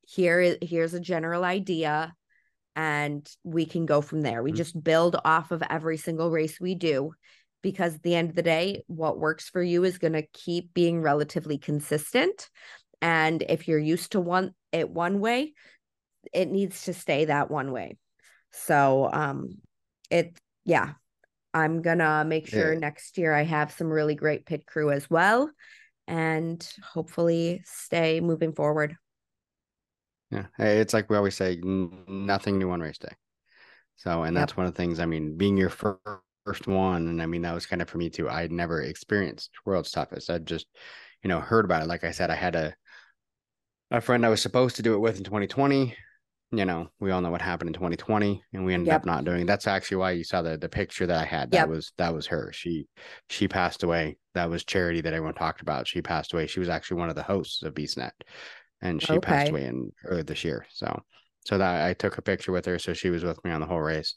[0.08, 2.14] here is here's a general idea
[2.76, 4.44] and we can go from there.
[4.44, 4.58] We mm-hmm.
[4.58, 7.12] just build off of every single race we do
[7.62, 10.74] because at the end of the day, what works for you is going to keep
[10.74, 12.50] being relatively consistent.
[13.02, 15.54] And if you're used to one it one way,
[16.34, 17.98] it needs to stay that one way.
[18.52, 19.58] So um
[20.10, 20.94] it yeah,
[21.54, 22.80] I'm gonna make sure yeah.
[22.80, 25.52] next year I have some really great pit crew as well
[26.08, 28.96] and hopefully stay moving forward.
[30.32, 33.14] Yeah, it's like we always say, nothing new on race day.
[33.96, 34.58] So, and that's yep.
[34.58, 35.00] one of the things.
[35.00, 35.70] I mean, being your
[36.46, 38.30] first one, and I mean that was kind of for me too.
[38.30, 40.30] I'd never experienced World's Toughest.
[40.30, 40.68] I'd just,
[41.24, 41.88] you know, heard about it.
[41.88, 42.76] Like I said, I had a
[43.92, 45.96] a friend I was supposed to do it with in 2020.
[46.52, 49.02] You know, we all know what happened in 2020, and we ended yep.
[49.02, 49.42] up not doing.
[49.42, 49.48] It.
[49.48, 51.52] That's actually why you saw the the picture that I had.
[51.52, 51.70] That yep.
[51.70, 52.52] was that was her.
[52.54, 52.88] She
[53.30, 54.18] she passed away.
[54.36, 55.88] That was Charity that everyone talked about.
[55.88, 56.48] She passed away.
[56.48, 58.12] She was actually one of the hosts of BeastNet
[58.86, 59.20] and she okay.
[59.20, 60.66] passed away in early this year.
[60.72, 61.04] So,
[61.46, 63.68] so that I took a picture with her, so she was with me on the
[63.68, 64.16] whole race.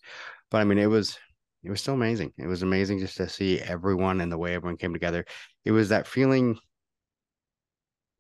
[0.51, 1.19] But I mean, it was
[1.63, 2.33] it was still amazing.
[2.39, 5.25] It was amazing just to see everyone and the way everyone came together.
[5.65, 6.59] It was that feeling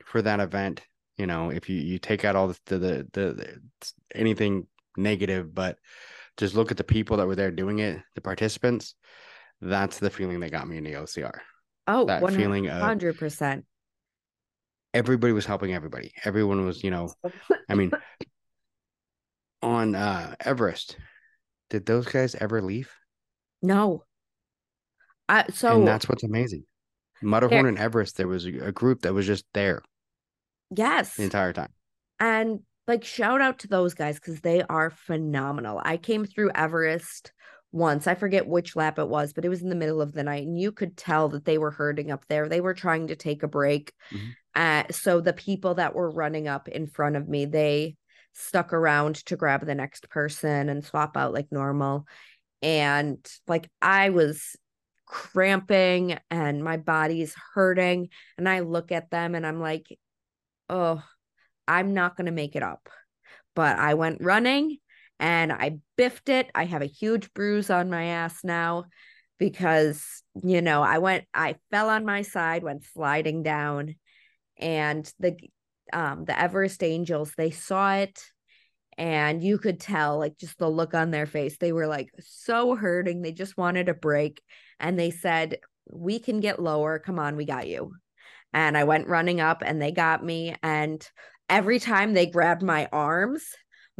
[0.05, 0.83] for that event.
[1.17, 3.61] You know, if you you take out all the the, the, the
[4.15, 5.79] anything negative, but
[6.37, 8.95] just look at the people that were there doing it, the participants.
[9.61, 11.41] That's the feeling that got me in the OCR.
[11.89, 12.37] Oh, that 100%.
[12.37, 13.65] feeling of hundred percent
[14.95, 16.13] everybody was helping everybody.
[16.25, 17.13] Everyone was, you know,
[17.69, 17.93] I mean,
[19.63, 20.97] on uh Everest,
[21.71, 22.93] did those guys ever leave?
[23.63, 24.05] No.
[25.29, 26.65] I so and that's what's amazing.
[27.23, 29.83] Mudderhorn and Everest, there was a, group that was just there.
[30.75, 31.17] Yes.
[31.17, 31.73] The entire time.
[32.21, 35.81] And like shout out to those guys because they are phenomenal.
[35.85, 37.33] I came through Everest
[37.73, 38.07] once.
[38.07, 40.47] I forget which lap it was, but it was in the middle of the night,
[40.47, 42.49] and you could tell that they were hurting up there.
[42.49, 43.93] They were trying to take a break.
[44.13, 44.29] Mm-hmm.
[44.55, 47.97] Uh, so the people that were running up in front of me, they
[48.33, 52.07] stuck around to grab the next person and swap out like normal.
[52.63, 54.57] And like I was
[55.07, 58.09] cramping and my body's hurting.
[58.37, 59.87] And I look at them and I'm like,
[60.69, 61.03] oh,
[61.67, 62.89] I'm not going to make it up.
[63.55, 64.79] But I went running
[65.19, 66.51] and I biffed it.
[66.55, 68.85] I have a huge bruise on my ass now
[69.39, 73.95] because, you know, I went, I fell on my side, went sliding down
[74.59, 75.37] and the
[75.93, 78.21] um the Everest Angels they saw it
[78.99, 81.57] and you could tell like just the look on their face.
[81.57, 83.23] They were like so hurting.
[83.23, 84.43] They just wanted a break
[84.81, 85.59] and they said
[85.91, 86.99] we can get lower.
[86.99, 87.95] Come on we got you.
[88.53, 91.09] And I went running up and they got me and
[91.49, 93.45] every time they grabbed my arms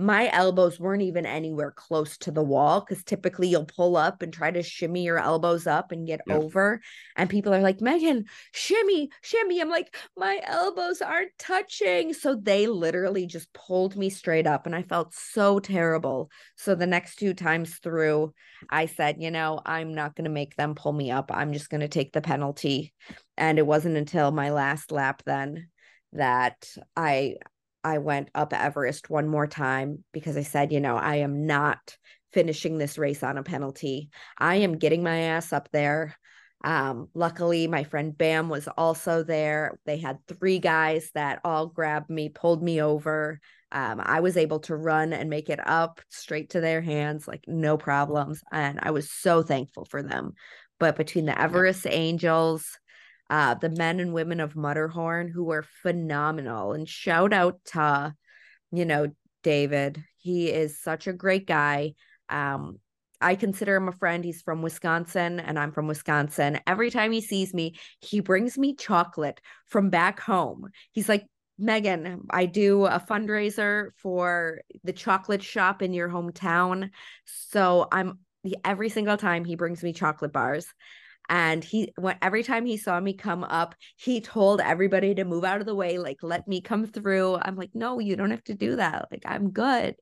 [0.01, 4.33] my elbows weren't even anywhere close to the wall because typically you'll pull up and
[4.33, 6.39] try to shimmy your elbows up and get yep.
[6.39, 6.81] over.
[7.17, 9.61] And people are like, Megan, shimmy, shimmy.
[9.61, 12.15] I'm like, my elbows aren't touching.
[12.15, 16.31] So they literally just pulled me straight up and I felt so terrible.
[16.55, 18.33] So the next two times through,
[18.71, 21.33] I said, you know, I'm not going to make them pull me up.
[21.35, 22.95] I'm just going to take the penalty.
[23.37, 25.71] And it wasn't until my last lap then
[26.13, 27.37] that I
[27.85, 31.97] I went up Everest one more time because I said, you know, I am not
[32.33, 34.11] finishing this race on a penalty.
[34.39, 36.17] I am getting my ass up there.
[36.65, 39.79] Um, luckily, my friend Bam was also there.
[39.87, 43.41] They had three guys that all grabbed me, pulled me over.
[43.71, 47.45] Um, I was able to run and make it up straight to their hands, like
[47.47, 48.43] no problems.
[48.51, 50.33] And I was so thankful for them.
[50.81, 52.79] But between the Everest Angels,
[53.31, 56.73] uh, the men and women of Mudderhorn who were phenomenal.
[56.73, 58.15] And shout out to,
[58.73, 59.09] you know,
[59.43, 60.03] David.
[60.17, 61.95] He is such a great guy.
[62.29, 62.79] Um,
[63.21, 64.25] I consider him a friend.
[64.25, 66.61] He's from Wisconsin and I'm from Wisconsin.
[66.67, 70.69] Every time he sees me, he brings me chocolate from back home.
[70.93, 71.27] He's like,
[71.59, 76.91] Megan, I do a fundraiser for the chocolate shop in your hometown.
[77.25, 78.21] So I'm
[78.65, 80.73] every single time he brings me chocolate bars.
[81.29, 85.45] And he when every time he saw me come up, he told everybody to move
[85.45, 87.39] out of the way, like let me come through.
[87.43, 89.09] I'm like, no, you don't have to do that.
[89.11, 89.97] Like, I'm good.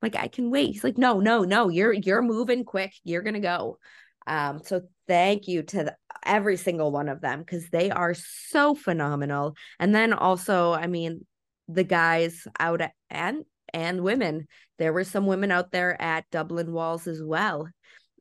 [0.00, 0.72] Like, I can wait.
[0.72, 2.92] He's like, no, no, no, you're you're moving quick.
[3.04, 3.78] You're gonna go.
[4.26, 8.74] Um, so thank you to the, every single one of them because they are so
[8.74, 9.56] phenomenal.
[9.78, 11.26] And then also, I mean,
[11.68, 14.48] the guys out at, and and women.
[14.78, 17.68] There were some women out there at Dublin Walls as well.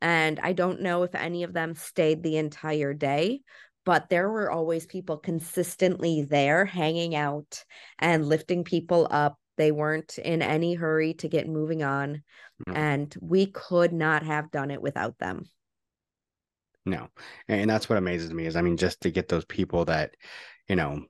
[0.02, 3.42] And I don't know if any of them stayed the entire day,
[3.86, 7.64] but there were always people consistently there hanging out
[8.00, 9.38] and lifting people up.
[9.58, 12.24] They weren't in any hurry to get moving on.
[12.66, 12.74] No.
[12.74, 15.46] And we could not have done it without them.
[16.86, 17.10] No.
[17.48, 20.16] And that's what amazes me is I mean, just to get those people that,
[20.68, 21.06] you know,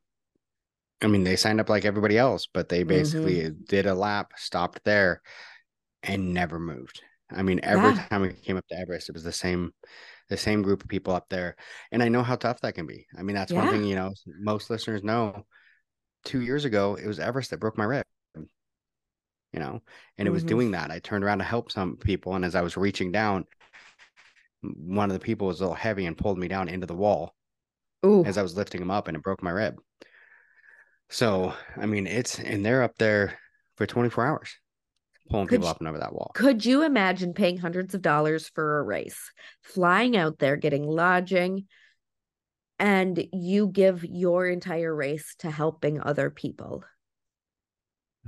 [1.02, 3.64] I mean, they signed up like everybody else, but they basically mm-hmm.
[3.68, 5.22] did a lap, stopped there,
[6.04, 7.02] and never moved.
[7.34, 8.06] I mean, every yeah.
[8.08, 9.74] time we came up to Everest, it was the same,
[10.30, 11.56] the same group of people up there,
[11.92, 13.06] and I know how tough that can be.
[13.18, 13.64] I mean, that's yeah.
[13.64, 15.46] one thing you know most listeners know.
[16.24, 18.06] Two years ago, it was Everest that broke my rib.
[19.54, 19.82] You know,
[20.18, 20.50] and it was mm-hmm.
[20.50, 20.92] doing that.
[20.92, 23.46] I turned around to help some people, and as I was reaching down,
[24.62, 27.36] one of the people was a little heavy and pulled me down into the wall
[28.06, 28.24] Ooh.
[28.24, 29.78] as I was lifting him up, and it broke my rib.
[31.10, 33.38] So, I mean, it's and they're up there
[33.76, 34.61] for 24 hours
[35.32, 36.32] pulling could people up and over that wall.
[36.36, 39.32] Could you imagine paying hundreds of dollars for a race,
[39.64, 41.66] flying out there, getting lodging,
[42.78, 46.84] and you give your entire race to helping other people?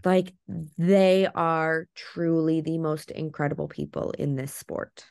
[0.04, 0.34] Like
[0.78, 5.06] they are truly the most incredible people in this sport.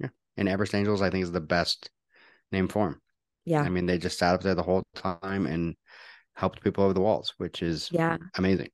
[0.00, 0.08] Yeah.
[0.36, 1.90] And Everest Angels, I think, is the best
[2.50, 3.00] name for them.
[3.44, 3.62] Yeah.
[3.62, 5.76] I mean, they just sat up there the whole time and
[6.34, 8.70] helped people over the walls, which is yeah amazing.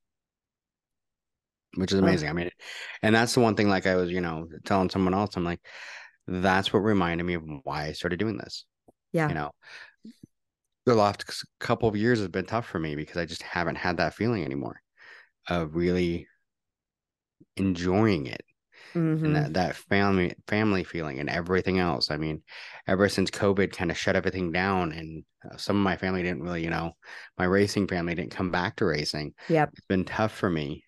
[1.75, 2.27] Which is amazing.
[2.27, 2.31] Oh.
[2.31, 2.49] I mean,
[3.03, 3.69] and that's the one thing.
[3.69, 5.61] Like I was, you know, telling someone else, I'm like,
[6.27, 8.65] that's what reminded me of why I started doing this.
[9.11, 9.51] Yeah, you know,
[10.85, 11.25] the last
[11.59, 14.43] couple of years has been tough for me because I just haven't had that feeling
[14.43, 14.81] anymore
[15.47, 16.27] of really
[17.57, 18.43] enjoying it
[18.93, 19.25] mm-hmm.
[19.25, 22.11] and that, that family family feeling and everything else.
[22.11, 22.41] I mean,
[22.87, 26.43] ever since COVID kind of shut everything down, and uh, some of my family didn't
[26.43, 26.93] really, you know,
[27.37, 29.33] my racing family didn't come back to racing.
[29.47, 30.83] Yep, it's been tough for me,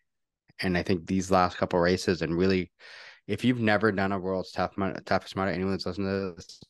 [0.61, 2.71] and I think these last couple races and really,
[3.27, 6.61] if you've never done a world's tough toughest mudder, anyone's listening to this,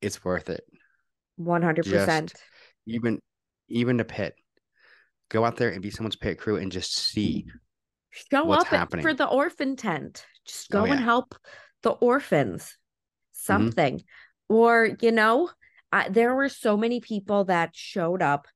[0.00, 0.64] it's worth it.
[1.36, 2.32] One hundred percent.
[2.86, 3.20] Even
[3.68, 4.34] even to pit,
[5.28, 7.46] go out there and be someone's pit crew and just see
[8.10, 9.02] show up happening.
[9.02, 10.92] for the orphan tent just oh, go oh, yeah.
[10.94, 11.34] and help
[11.82, 12.74] the orphans mm-hmm.
[13.32, 14.54] something mm-hmm.
[14.54, 15.50] or you know
[15.92, 18.46] I, there were so many people that showed up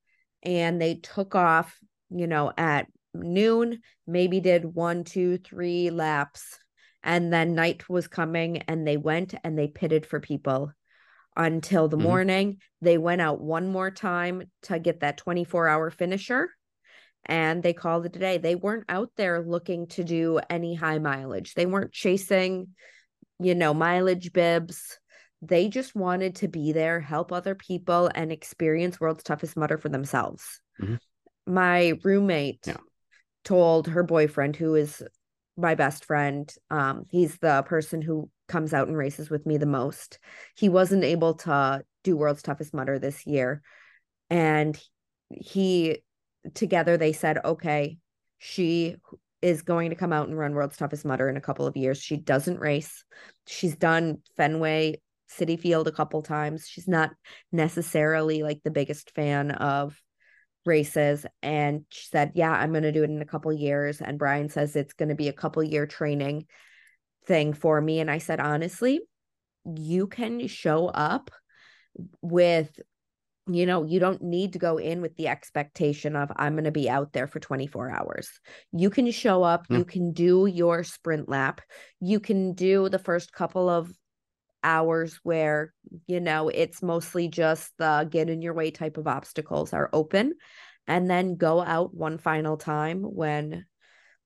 [0.43, 1.79] and they took off
[2.11, 6.59] you know at noon maybe did one two three laps
[7.03, 10.73] and then night was coming and they went and they pitted for people
[11.37, 12.07] until the mm-hmm.
[12.07, 16.49] morning they went out one more time to get that 24 hour finisher
[17.27, 18.39] and they called it a day.
[18.39, 21.55] They weren't out there looking to do any high mileage.
[21.55, 22.69] They weren't chasing,
[23.39, 24.99] you know, mileage bibs.
[25.41, 29.89] They just wanted to be there, help other people, and experience World's Toughest Mudder for
[29.89, 30.61] themselves.
[30.81, 31.53] Mm-hmm.
[31.53, 32.77] My roommate yeah.
[33.45, 35.03] Told her boyfriend, who is
[35.57, 39.66] my best friend, um, he's the person who comes out and races with me the
[39.66, 40.18] most.
[40.57, 43.62] He wasn't able to do World's Toughest Mudder this year.
[44.30, 44.78] And
[45.30, 45.99] he
[46.55, 47.99] together they said, okay,
[48.38, 48.97] she
[49.40, 51.99] is going to come out and run World's Toughest Mudder in a couple of years.
[51.99, 53.05] She doesn't race.
[53.47, 56.66] She's done Fenway City Field a couple times.
[56.68, 57.11] She's not
[57.51, 60.01] necessarily like the biggest fan of
[60.65, 64.19] races and she said, "Yeah, I'm going to do it in a couple years." And
[64.19, 66.47] Brian says it's going to be a couple year training
[67.27, 69.01] thing for me and I said, "Honestly,
[69.65, 71.31] you can show up
[72.21, 72.81] with
[73.49, 76.71] you know, you don't need to go in with the expectation of I'm going to
[76.71, 78.31] be out there for 24 hours.
[78.73, 79.79] You can show up, mm.
[79.79, 81.61] you can do your sprint lap,
[82.01, 83.93] you can do the first couple of
[84.63, 85.73] hours where,
[86.07, 90.35] you know, it's mostly just the get in your way type of obstacles are open,
[90.87, 93.67] and then go out one final time when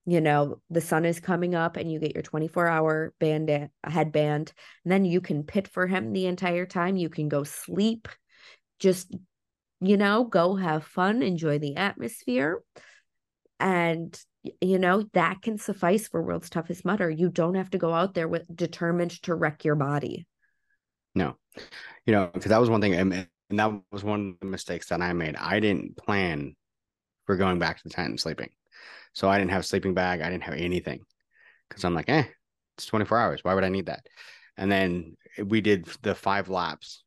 [0.09, 4.53] you know the sun is coming up and you get your 24 hour band headband
[4.85, 6.97] and then you can pit for him the entire time.
[6.97, 8.09] You can go sleep.
[8.79, 9.15] Just
[9.81, 12.63] you know go have fun enjoy the atmosphere.
[13.59, 14.19] And
[14.61, 18.15] you know that can suffice for world's toughest mudder you don't have to go out
[18.15, 20.27] there with determined to wreck your body
[21.15, 21.37] no
[22.05, 23.13] you know because that was one thing and,
[23.51, 26.55] and that was one of the mistakes that i made i didn't plan
[27.27, 28.51] for going back to the tent and sleeping.
[29.13, 30.21] So I didn't have a sleeping bag.
[30.21, 31.01] I didn't have anything
[31.69, 32.25] because I'm like, eh,
[32.77, 33.41] it's 24 hours.
[33.43, 34.07] Why would I need that?
[34.57, 37.03] And then we did the five laps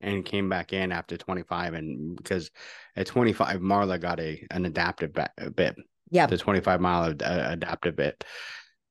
[0.00, 1.74] and came back in after 25.
[1.74, 2.50] And because
[2.96, 5.76] at 25, Marla got a an adaptive bit.
[6.10, 6.26] Yeah.
[6.26, 8.24] The 25 mile ad- uh, adaptive bit.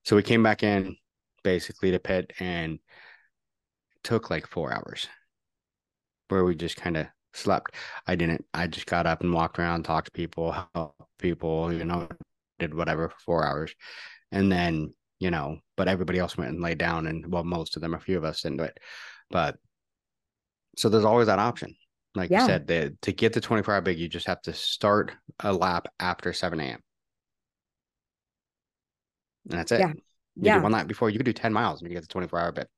[0.03, 0.95] So we came back in
[1.43, 2.79] basically to pit and
[4.03, 5.07] took like four hours
[6.29, 7.75] where we just kind of slept.
[8.05, 8.45] I didn't.
[8.53, 12.07] I just got up and walked around, talked to people, helped people, you know,
[12.59, 13.73] did whatever for four hours.
[14.31, 17.81] And then, you know, but everybody else went and laid down and well, most of
[17.81, 18.77] them, a few of us didn't do it.
[19.29, 19.57] But
[20.77, 21.75] so there's always that option.
[22.15, 22.41] Like yeah.
[22.41, 25.11] you said, the, to get the 24 hour big, you just have to start
[25.41, 26.79] a lap after 7 a.m.
[29.49, 29.79] And that's it.
[29.79, 29.93] Yeah.
[30.35, 30.61] You yeah.
[30.61, 32.69] one lap before you could do 10 miles and you get the 24 hour bit.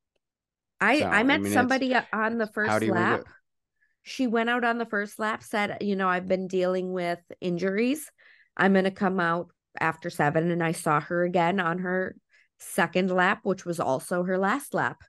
[0.80, 3.24] I, so, I met I mean, somebody on the first lap.
[4.04, 8.10] She went out on the first lap, said, you know, I've been dealing with injuries.
[8.56, 9.50] I'm going to come out
[9.80, 10.52] after seven.
[10.52, 12.16] And I saw her again on her
[12.60, 15.02] second lap, which was also her last lap.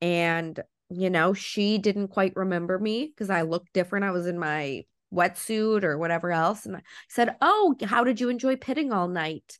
[0.00, 0.58] And,
[0.90, 4.04] you know, she didn't quite remember me because I looked different.
[4.04, 4.84] I was in my
[5.14, 6.66] wetsuit or whatever else.
[6.66, 9.58] And I said, Oh, how did you enjoy pitting all night?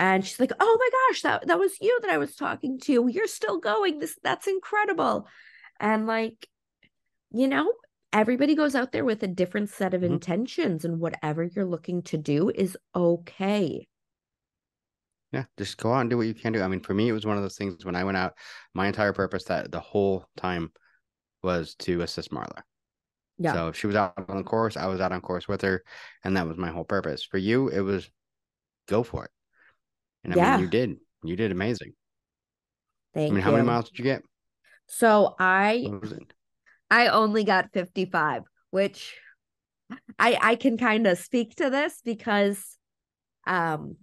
[0.00, 3.06] And she's like, "Oh my gosh, that that was you that I was talking to.
[3.06, 3.98] You're still going.
[3.98, 5.28] This that's incredible."
[5.78, 6.48] And like,
[7.30, 7.70] you know,
[8.10, 10.14] everybody goes out there with a different set of mm-hmm.
[10.14, 13.86] intentions and whatever you're looking to do is okay.
[15.32, 16.62] Yeah, just go out and do what you can do.
[16.62, 18.32] I mean, for me, it was one of those things when I went out,
[18.74, 20.72] my entire purpose that the whole time
[21.42, 22.62] was to assist Marla.
[23.36, 23.52] Yeah.
[23.52, 25.84] So if she was out on the course, I was out on course with her,
[26.24, 27.22] and that was my whole purpose.
[27.22, 28.10] For you, it was
[28.88, 29.30] go for it.
[30.24, 30.56] And I yeah.
[30.56, 30.96] mean, you did.
[31.24, 31.92] You did amazing.
[33.14, 33.42] Thank I mean, you.
[33.42, 34.22] how many miles did you get?
[34.86, 35.86] So I
[36.90, 39.16] I only got 55, which
[40.18, 42.76] I I can kind of speak to this because
[43.46, 43.96] um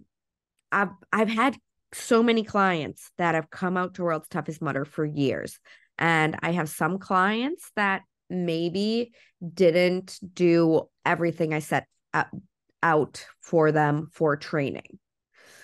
[0.72, 1.56] I've I've had
[1.92, 5.58] so many clients that have come out to World's Toughest Mudder for years.
[5.98, 9.12] And I have some clients that maybe
[9.54, 12.28] didn't do everything I set up,
[12.82, 14.98] out for them for training.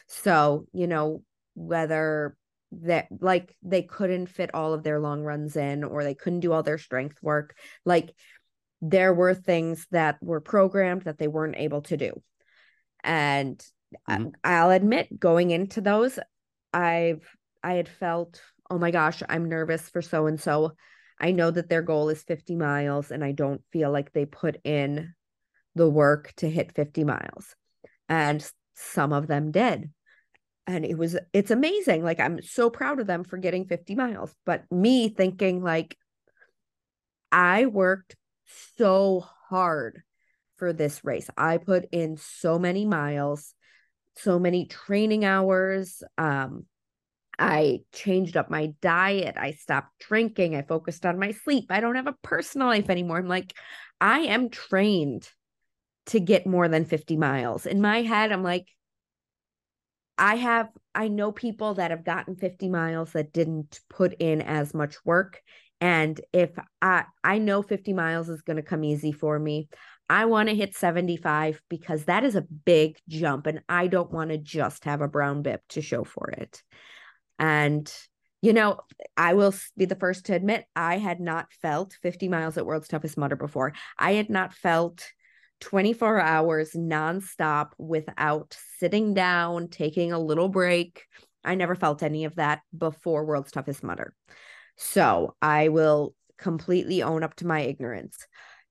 [0.06, 1.22] So, you know,
[1.54, 2.36] whether
[2.82, 6.52] that like they couldn't fit all of their long runs in or they couldn't do
[6.52, 8.12] all their strength work, like
[8.80, 12.22] there were things that were programmed that they weren't able to do.
[13.02, 13.58] And
[14.08, 14.28] mm-hmm.
[14.42, 16.18] I'll admit going into those
[16.72, 17.24] I've
[17.62, 20.72] I had felt, "Oh my gosh, I'm nervous for so and so."
[21.20, 24.56] I know that their goal is 50 miles and I don't feel like they put
[24.64, 25.14] in
[25.76, 27.54] the work to hit 50 miles.
[28.08, 28.44] And
[28.74, 29.90] some of them did
[30.66, 34.34] and it was it's amazing like i'm so proud of them for getting 50 miles
[34.46, 35.96] but me thinking like
[37.30, 38.16] i worked
[38.76, 40.02] so hard
[40.56, 43.54] for this race i put in so many miles
[44.16, 46.64] so many training hours um
[47.38, 49.36] I changed up my diet.
[49.36, 50.54] I stopped drinking.
[50.54, 51.66] I focused on my sleep.
[51.70, 53.18] I don't have a personal life anymore.
[53.18, 53.54] I'm like,
[54.00, 55.28] I am trained
[56.06, 57.66] to get more than 50 miles.
[57.66, 58.68] In my head, I'm like,
[60.16, 64.72] I have I know people that have gotten 50 miles that didn't put in as
[64.74, 65.42] much work
[65.80, 66.50] and if
[66.80, 69.68] I I know 50 miles is going to come easy for me.
[70.08, 74.30] I want to hit 75 because that is a big jump and I don't want
[74.30, 76.62] to just have a brown bib to show for it.
[77.38, 77.92] And
[78.42, 78.80] you know,
[79.16, 82.88] I will be the first to admit I had not felt 50 miles at World's
[82.88, 83.72] Toughest Mudder before.
[83.98, 85.02] I had not felt
[85.64, 91.04] 24 hours nonstop without sitting down, taking a little break.
[91.42, 94.14] I never felt any of that before World's Toughest Mudder.
[94.76, 98.18] So I will completely own up to my ignorance.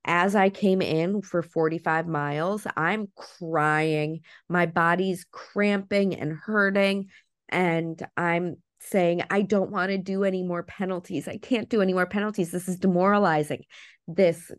[0.06, 4.22] As I came in for 45 miles, I'm crying.
[4.48, 7.08] My body's cramping and hurting.
[7.50, 11.28] And I'm saying, I don't want to do any more penalties.
[11.28, 12.52] I can't do any more penalties.
[12.52, 13.64] This is demoralizing.
[14.08, 14.52] This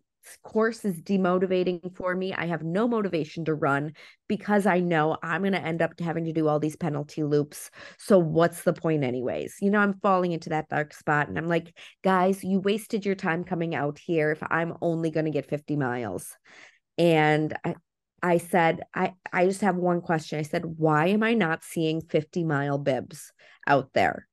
[0.43, 2.33] course is demotivating for me.
[2.33, 3.93] I have no motivation to run
[4.29, 7.70] because I know I'm going to end up having to do all these penalty loops.
[7.99, 9.57] So what's the point anyways?
[9.61, 13.14] You know, I'm falling into that dark spot and I'm like, guys, you wasted your
[13.14, 16.37] time coming out here if I'm only going to get 50 miles.
[16.99, 17.75] And I
[18.25, 20.39] I said, I, I just have one question.
[20.39, 23.31] I said, why am I not seeing 50 mile bibs
[23.66, 24.27] out there?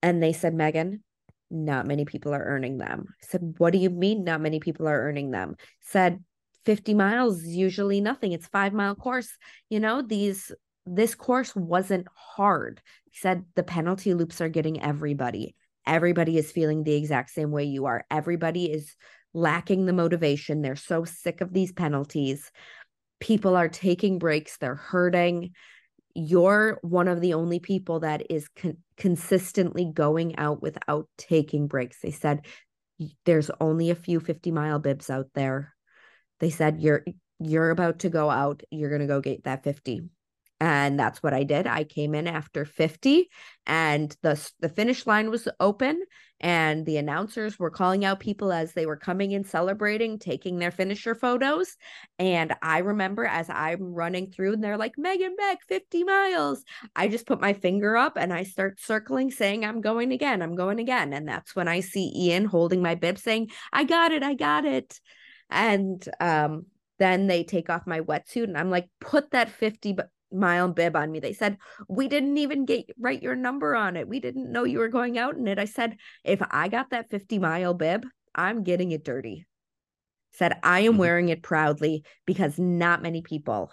[0.00, 1.02] And they said, Megan,
[1.50, 3.06] not many people are earning them.
[3.22, 5.56] I said, What do you mean not many people are earning them?
[5.80, 6.22] Said
[6.64, 8.32] 50 miles usually nothing.
[8.32, 9.30] It's five mile course.
[9.70, 10.52] You know, these
[10.84, 12.80] this course wasn't hard.
[13.10, 15.54] He said the penalty loops are getting everybody.
[15.86, 18.04] Everybody is feeling the exact same way you are.
[18.10, 18.94] Everybody is
[19.34, 20.62] lacking the motivation.
[20.62, 22.50] They're so sick of these penalties.
[23.20, 25.52] people are taking breaks, they're hurting.
[26.18, 31.98] You're one of the only people that is con- consistently going out without taking breaks.
[32.00, 32.46] They said
[33.26, 35.74] there's only a few 50 mile bibs out there.
[36.40, 37.04] They said you're
[37.38, 40.08] you're about to go out, you're going to go get that 50
[40.58, 41.66] and that's what I did.
[41.66, 43.28] I came in after 50
[43.66, 46.02] and the the finish line was open
[46.40, 50.70] and the announcers were calling out people as they were coming in celebrating taking their
[50.70, 51.76] finisher photos
[52.18, 56.64] and I remember as I'm running through and they're like Megan Beck 50 miles.
[56.94, 60.42] I just put my finger up and I start circling saying I'm going again.
[60.42, 64.12] I'm going again and that's when I see Ian holding my bib saying I got
[64.12, 64.22] it.
[64.22, 65.00] I got it.
[65.50, 66.66] And um
[66.98, 69.96] then they take off my wetsuit and I'm like, put that 50
[70.32, 71.20] mile bib on me.
[71.20, 71.58] They said,
[71.88, 74.08] We didn't even get write your number on it.
[74.08, 75.58] We didn't know you were going out in it.
[75.58, 79.46] I said, If I got that 50 mile bib, I'm getting it dirty.
[80.32, 81.00] Said, I am mm-hmm.
[81.00, 83.70] wearing it proudly because not many people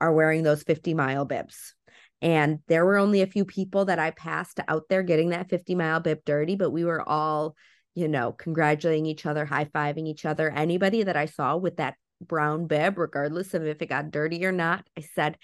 [0.00, 1.74] are wearing those 50 mile bibs.
[2.22, 5.74] And there were only a few people that I passed out there getting that 50
[5.74, 7.56] mile bib dirty, but we were all,
[7.94, 10.50] you know, congratulating each other, high fiving each other.
[10.50, 14.52] Anybody that I saw with that brown bib, regardless of if it got dirty or
[14.52, 15.38] not, I said,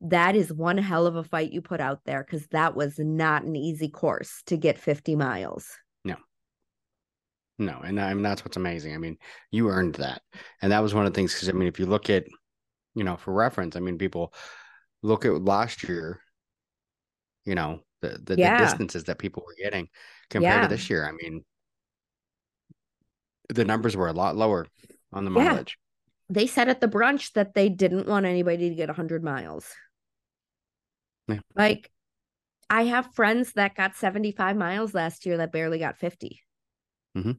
[0.00, 3.44] that is one hell of a fight you put out there because that was not
[3.44, 5.70] an easy course to get 50 miles.
[6.04, 6.16] No.
[7.58, 8.94] No, and I mean that's what's amazing.
[8.94, 9.16] I mean,
[9.50, 10.22] you earned that.
[10.60, 12.26] And that was one of the things because I mean, if you look at,
[12.94, 14.34] you know, for reference, I mean, people
[15.02, 16.20] look at last year,
[17.44, 18.58] you know, the the, yeah.
[18.58, 19.88] the distances that people were getting
[20.28, 20.62] compared yeah.
[20.62, 21.08] to this year.
[21.08, 21.44] I mean,
[23.48, 24.66] the numbers were a lot lower
[25.12, 25.78] on the mileage.
[25.78, 26.34] Yeah.
[26.34, 29.72] They said at the brunch that they didn't want anybody to get 100 miles.
[31.28, 31.40] Yeah.
[31.54, 31.90] Like
[32.68, 36.40] I have friends that got 75 miles last year that barely got 50.
[37.16, 37.32] Mm-hmm.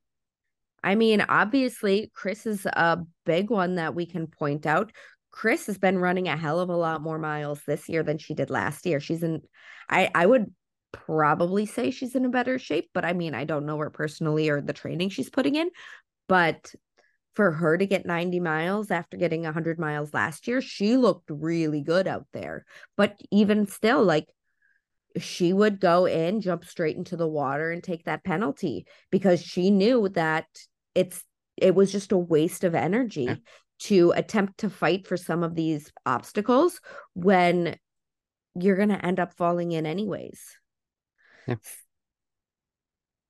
[0.83, 4.91] I mean, obviously, Chris is a big one that we can point out.
[5.31, 8.33] Chris has been running a hell of a lot more miles this year than she
[8.33, 8.99] did last year.
[8.99, 9.41] She's in,
[9.89, 10.53] I, I would
[10.91, 14.49] probably say she's in a better shape, but I mean, I don't know her personally
[14.49, 15.69] or the training she's putting in.
[16.27, 16.73] But
[17.37, 21.81] for her to get 90 miles after getting 100 miles last year, she looked really
[21.81, 22.65] good out there.
[22.95, 24.25] But even still, like
[25.19, 29.69] she would go in, jump straight into the water and take that penalty because she
[29.69, 30.47] knew that
[30.95, 31.23] it's
[31.55, 33.35] it was just a waste of energy yeah.
[33.81, 36.81] to attempt to fight for some of these obstacles
[37.13, 37.77] when
[38.55, 40.41] you're going to end up falling in anyways.
[41.47, 41.55] Yeah.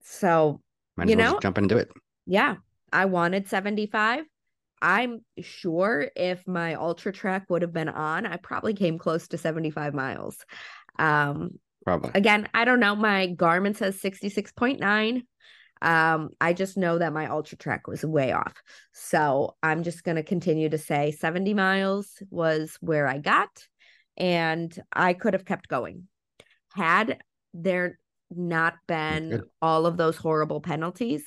[0.06, 0.62] So,
[0.96, 1.92] Might you know, jump into it.
[2.26, 2.56] Yeah.
[2.92, 4.26] I wanted 75.
[4.82, 9.94] I'm sure if my UltraTrac would have been on, I probably came close to 75
[9.94, 10.46] miles.
[11.00, 12.12] Um, probably.
[12.14, 12.96] Again, I don't know.
[12.96, 15.24] My Garmin says 66.9.
[15.82, 18.54] Um, I just know that my UltraTrac was way off.
[18.94, 23.50] So I'm just going to continue to say 70 miles was where I got,
[24.16, 26.08] and I could have kept going.
[26.74, 27.20] Had
[27.54, 31.24] there not been all of those horrible penalties,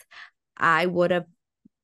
[0.57, 1.27] I would have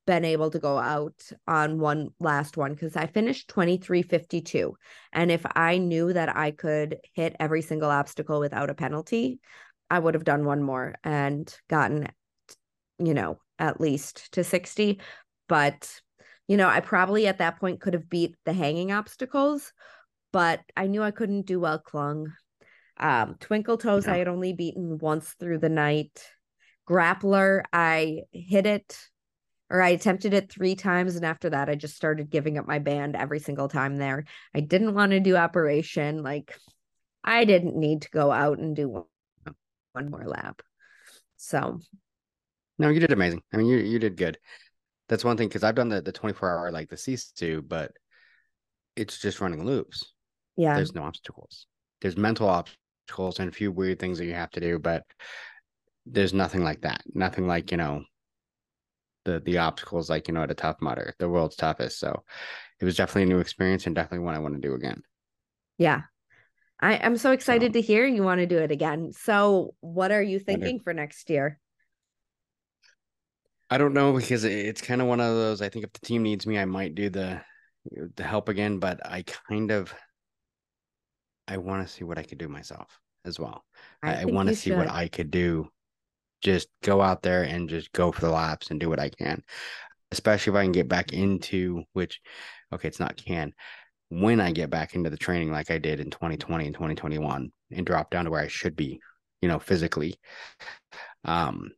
[0.07, 4.77] been able to go out on one last one because I finished 2352.
[5.13, 9.41] And if I knew that I could hit every single obstacle without a penalty,
[9.91, 12.09] I would have done one more and gotten,
[12.99, 15.01] you know, at least to 60.
[15.49, 16.01] But,
[16.47, 19.73] you know, I probably at that point could have beat the hanging obstacles,
[20.33, 22.33] but I knew I couldn't do well clung.
[22.99, 24.15] Um, Twinkle Toes, yeah.
[24.15, 26.31] I had only beaten once through the night.
[26.89, 28.97] Grappler, I hit it
[29.71, 31.17] or I attempted it three times.
[31.17, 34.25] And after that, I just started giving up my band every single time there.
[34.55, 36.23] I didn't want to do operation.
[36.23, 36.57] Like,
[37.25, 39.05] I didn't need to go out and do one,
[39.93, 40.63] one more lap.
[41.37, 41.81] So,
[42.79, 43.43] no, you did amazing.
[43.53, 44.39] I mean, you you did good.
[45.09, 47.93] That's one thing because I've done the the 24 hour like the Sisu, but
[48.97, 50.13] it's just running loops.
[50.57, 50.75] Yeah.
[50.75, 51.67] There's no obstacles.
[52.01, 55.05] There's mental obstacles and a few weird things that you have to do, but
[56.07, 57.03] there's nothing like that.
[57.15, 58.05] Nothing like, you know,
[59.27, 61.99] the the obstacles like you know at a Tough Mudder, the world's toughest.
[61.99, 62.25] So
[62.81, 65.03] it was definitely a new experience and definitely one I want to do again.
[65.77, 66.03] Yeah.
[66.81, 69.13] I, I'm so excited so, to hear you want to do it again.
[69.13, 71.59] So what are you thinking for next year?
[73.71, 75.63] I don't know because it's kind of one of those.
[75.63, 77.41] I think if the team needs me, I might do the
[78.17, 79.95] the help again, but I kind of
[81.49, 83.65] I want to see what I could do myself as well.
[84.03, 84.79] I, I want to see should.
[84.79, 85.69] what I could do
[86.47, 89.43] just go out there and just go for the laps and do what I can.
[90.13, 92.21] Especially if I can get back into which
[92.73, 93.53] okay, it's not can.
[94.09, 97.87] When I get back into the training like I did in 2020 and 2021 and
[97.87, 99.01] drop down to where I should be,
[99.43, 100.19] you know, physically.
[101.25, 101.73] Um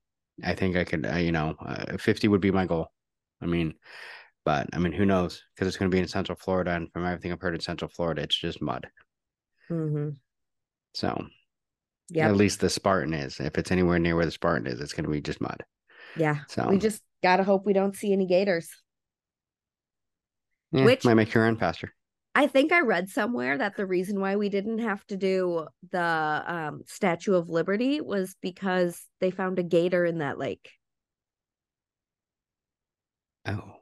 [0.45, 2.93] I think I could uh, you know, uh, 50 would be my goal.
[3.43, 3.75] I mean,
[4.45, 5.45] But I mean, who knows?
[5.55, 7.91] Because it's going to be in Central Florida, and from everything I've heard in Central
[7.91, 8.89] Florida, it's just mud.
[9.71, 10.11] Mm-hmm.
[10.95, 11.27] So
[12.11, 12.29] Yeah.
[12.29, 13.39] at least the Spartan is.
[13.41, 15.63] If it's anywhere near where the Spartan is, it's going to be just mud.
[16.17, 16.39] Yeah.
[16.49, 18.71] So We just gotta hope we don't see any gators.
[20.73, 21.93] yeah, which- might make you run faster.
[22.35, 26.45] I think I read somewhere that the reason why we didn't have to do the
[26.47, 30.71] um, Statue of Liberty was because they found a gator in that lake.
[33.45, 33.77] Oh,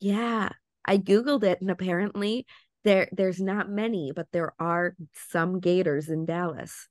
[0.00, 0.50] Yeah,
[0.84, 2.46] I googled it, and apparently
[2.84, 6.88] there there's not many, but there are some gators in Dallas.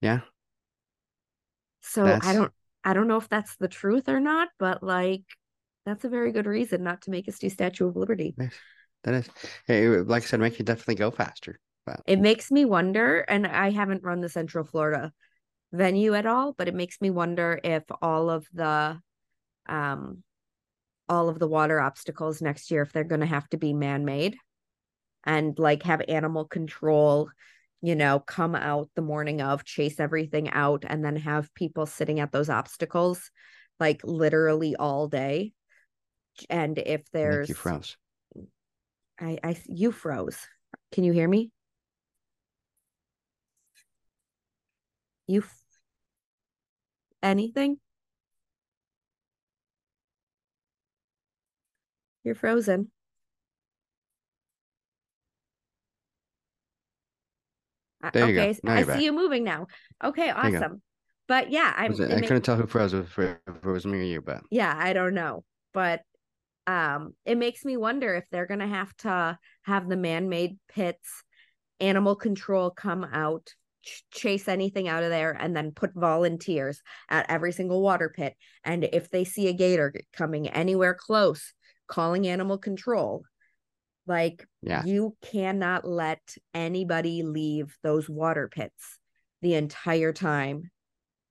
[0.00, 0.20] yeah.
[1.80, 2.52] So I don't
[2.84, 5.22] I don't know if that's the truth or not, but like
[5.86, 8.34] that's a very good reason not to make us do Statue of Liberty.
[8.36, 8.54] Nice.
[9.04, 9.28] That is,
[9.66, 11.58] hey, like I said, make you definitely go faster.
[11.86, 15.12] But It makes me wonder, and I haven't run the Central Florida
[15.72, 19.00] venue at all, but it makes me wonder if all of the
[19.68, 20.22] um
[21.08, 24.36] all of the water obstacles next year if they're going to have to be man-made
[25.24, 27.30] and like have animal control
[27.80, 32.20] you know come out the morning of chase everything out and then have people sitting
[32.20, 33.30] at those obstacles
[33.80, 35.52] like literally all day
[36.50, 37.96] and if there's you froze.
[39.20, 40.46] I, I you froze.
[40.92, 41.50] Can you hear me?
[45.26, 45.62] You f-
[47.22, 47.78] anything?
[52.28, 52.90] You're frozen.
[58.12, 58.40] There you go.
[58.42, 59.00] okay, s- Now I see back.
[59.00, 59.66] you moving now.
[60.04, 60.82] Okay, awesome.
[61.26, 61.92] But yeah, I'm.
[61.92, 64.42] It- I couldn't tell who froze if it if it was me or you, but
[64.50, 66.02] yeah i don't know but
[66.66, 71.24] um it makes me wonder if they're gonna have to have the man-made pits
[71.80, 77.30] animal control come out ch- chase anything out of there and then put volunteers at
[77.30, 81.54] every single water pit and if they see a gator coming anywhere close
[81.88, 83.22] calling animal control
[84.06, 86.20] like yeah, you cannot let
[86.54, 88.98] anybody leave those water pits
[89.42, 90.70] the entire time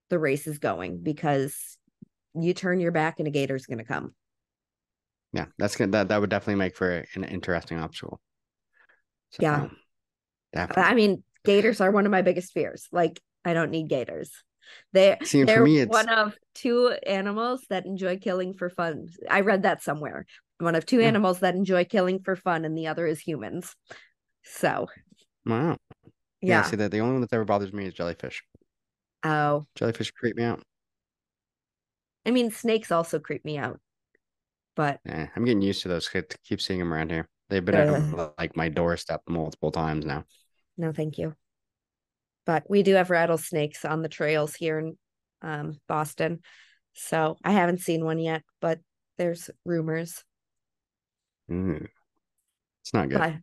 [0.10, 1.78] the race is going because
[2.34, 4.14] you turn your back and a gator's going to come.
[5.34, 5.46] yeah.
[5.58, 5.92] That's good.
[5.92, 8.20] That that would definitely make for an interesting obstacle.
[9.32, 9.62] So, Yeah.
[9.64, 9.78] Um,
[10.54, 10.84] definitely.
[10.84, 12.88] I mean, gators are one of my biggest fears.
[12.92, 14.32] Like, I don't need gators.
[14.92, 19.08] They See, they're me, one of two animals that enjoy killing for fun.
[19.30, 20.26] I read that somewhere.
[20.60, 21.08] One of two Yeah.
[21.08, 23.76] animals that enjoy killing for fun, and the other is humans.
[24.44, 24.88] So,
[25.46, 25.78] wow.
[26.42, 26.64] yeah.
[26.64, 28.44] See that the only one that ever bothers me is jellyfish.
[29.24, 30.62] Oh, Jellyfish creep me out.
[32.26, 33.80] I mean, snakes also creep me out,
[34.76, 36.10] but Yeah, I'm getting used to those.
[36.14, 37.28] I keep seeing them around here.
[37.50, 40.26] They've been at like my doorstep multiple times now.
[40.78, 41.36] No, thank you.
[42.46, 44.98] But we do have rattlesnakes on the trails here in
[45.42, 46.42] um, Boston.
[46.94, 48.80] So I haven't seen one yet, but
[49.18, 50.24] there's rumors.
[51.50, 51.88] Mm.
[52.82, 53.20] It's not good.
[53.20, 53.36] But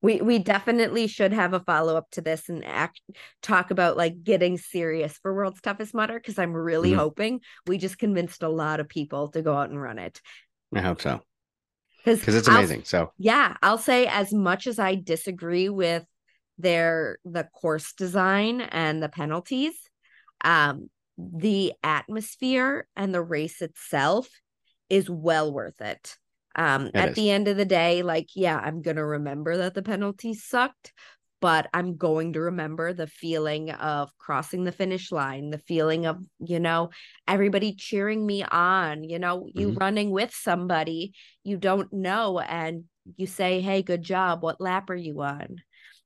[0.00, 3.00] we we definitely should have a follow up to this and act
[3.42, 6.96] talk about like getting serious for World's Toughest Mudder because I'm really Mhm.
[6.96, 10.20] hoping we just convinced a lot of people to go out and run it.
[10.72, 11.20] I hope so
[11.98, 12.84] Because because it's amazing.
[12.84, 16.04] So yeah, I'll say as much as I disagree with
[16.58, 19.74] their the course design and the penalties,
[20.44, 24.28] um, the atmosphere and the race itself
[24.88, 26.16] is well worth it.
[26.54, 27.16] Um, at is.
[27.16, 30.92] the end of the day, like, yeah, I'm gonna remember that the penalties sucked,
[31.40, 36.18] but I'm going to remember the feeling of crossing the finish line, the feeling of,
[36.38, 36.90] you know,
[37.26, 39.76] everybody cheering me on, you know, you Mhm.
[39.80, 42.84] running with somebody you don't know and
[43.16, 44.42] you say, Hey, good job.
[44.42, 45.56] What lap are you on?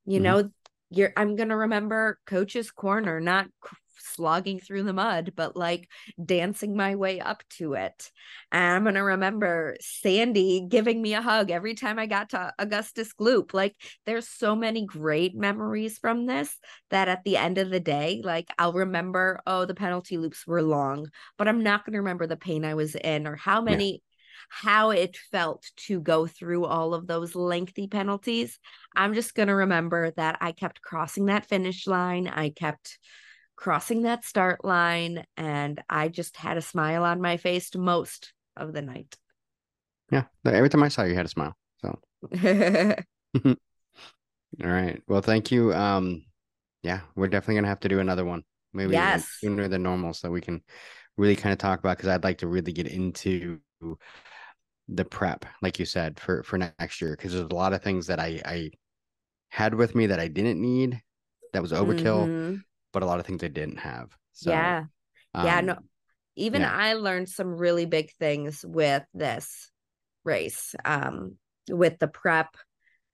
[0.05, 0.23] You Mhm.
[0.23, 0.51] know,
[0.89, 3.47] you're I'm gonna remember coach's corner, not
[4.07, 5.89] slogging through the mud, but like
[6.23, 8.11] dancing my way up to it.
[8.51, 13.13] And I'm gonna remember Sandy giving me a hug every time I got to Augustus
[13.13, 13.53] Gloop.
[13.53, 16.57] Like there's so many great memories from this
[16.89, 20.61] that at the end of the day, like I'll remember, oh, the penalty loops were
[20.61, 24.01] long, but I'm not gonna remember the pain I was in or how many
[24.49, 28.59] how it felt to go through all of those lengthy penalties.
[28.95, 32.27] I'm just going to remember that I kept crossing that finish line.
[32.27, 32.99] I kept
[33.57, 38.73] crossing that start line, and I just had a smile on my face most of
[38.73, 39.17] the night.
[40.11, 41.55] yeah, every time I saw you, you had a smile.
[41.81, 41.99] So
[43.45, 43.55] all
[44.63, 45.01] right.
[45.07, 45.73] Well, thank you.
[45.73, 46.25] Um,
[46.83, 48.43] yeah, we're definitely gonna have to do another one.
[48.73, 49.43] Maybe Yes.
[49.43, 50.63] sooner than normal, so we can
[51.17, 53.59] really kind of talk about because I'd like to really get into
[54.89, 57.11] the prep, like you said, for for next year.
[57.11, 58.71] Because there's a lot of things that I I
[59.49, 61.01] had with me that I didn't need,
[61.53, 62.63] that was overkill, Mhm.
[62.93, 64.15] But a lot of things I didn't have.
[64.33, 64.85] So, yeah.
[65.35, 65.57] yeah.
[65.57, 65.77] um, No,
[66.35, 66.71] even Yeah.
[66.71, 69.71] I learned some really big things with this
[70.23, 70.75] race.
[70.85, 71.37] Um,
[71.69, 72.55] with the prep,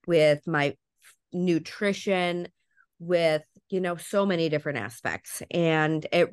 [0.06, 0.76] with my
[1.32, 2.48] nutrition,
[3.00, 5.42] with you know, so many different aspects.
[5.50, 6.30] And it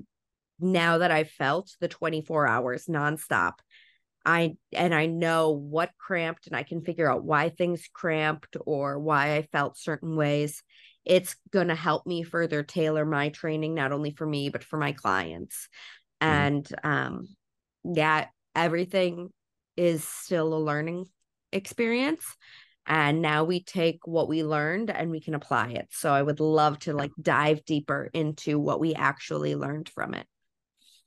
[0.58, 3.54] now that I've felt the 24 hours nonstop,
[4.26, 8.98] I and I know what cramped and I can figure out why things cramped or
[8.98, 10.62] why I felt certain ways.
[11.10, 14.76] It's going to help me further tailor my training not only for me but for
[14.76, 15.68] my clients.
[16.20, 17.28] And um
[17.84, 19.30] yeah, everything
[19.76, 21.06] is still a learning
[21.52, 22.24] experience
[22.86, 25.88] and now we take what we learned and we can apply it.
[25.90, 30.26] So I would love to like dive deeper into what we actually learned from it.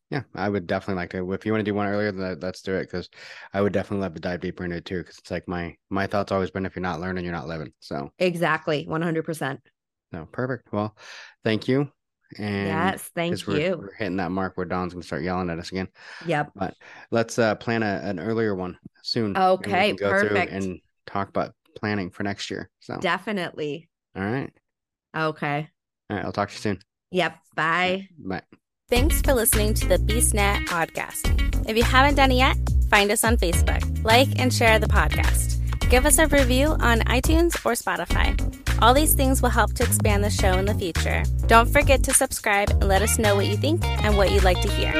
[0.10, 1.32] Yeah, I would definitely like to.
[1.32, 3.10] If you want to do one earlier, then let's do it because
[3.54, 4.98] I would definitely love to dive deeper into it too.
[4.98, 7.74] Because it's like my my thoughts always been if you're not learning, you're not living.
[7.80, 9.62] So Exactly, 100%.
[10.14, 10.72] No, perfect.
[10.72, 10.96] Well,
[11.44, 11.92] thank you.
[12.40, 13.78] And yes, thank 'cause we're, you.
[13.78, 15.88] we're hitting that mark where Don's gonna start yelling at us again.
[16.26, 16.52] Yep.
[16.56, 16.74] But
[17.12, 19.38] let's uh plan a, an earlier one soon.
[19.38, 20.52] Okay, can go perfect.
[20.52, 22.70] and talk about planning for next year.
[22.80, 23.90] So Definitely.
[24.16, 24.52] all right,
[25.16, 25.70] Okay.
[26.10, 26.26] all right.
[26.26, 26.80] I'll talk to you soon.
[27.12, 27.36] Yep.
[27.56, 28.08] Bye.
[28.18, 28.42] Bye.
[28.90, 31.70] Thanks for listening to the BeastNet podcast.
[31.70, 32.58] If you haven't done it yet,
[32.90, 35.60] find us on Facebook, like and share the podcast.
[35.90, 38.34] Give us a review on iTunes or Spotify.
[38.82, 41.24] All these things will help to expand the show in the future.
[41.48, 44.62] Don't forget to subscribe and let us know what you think and what you'd like
[44.62, 44.92] to hear.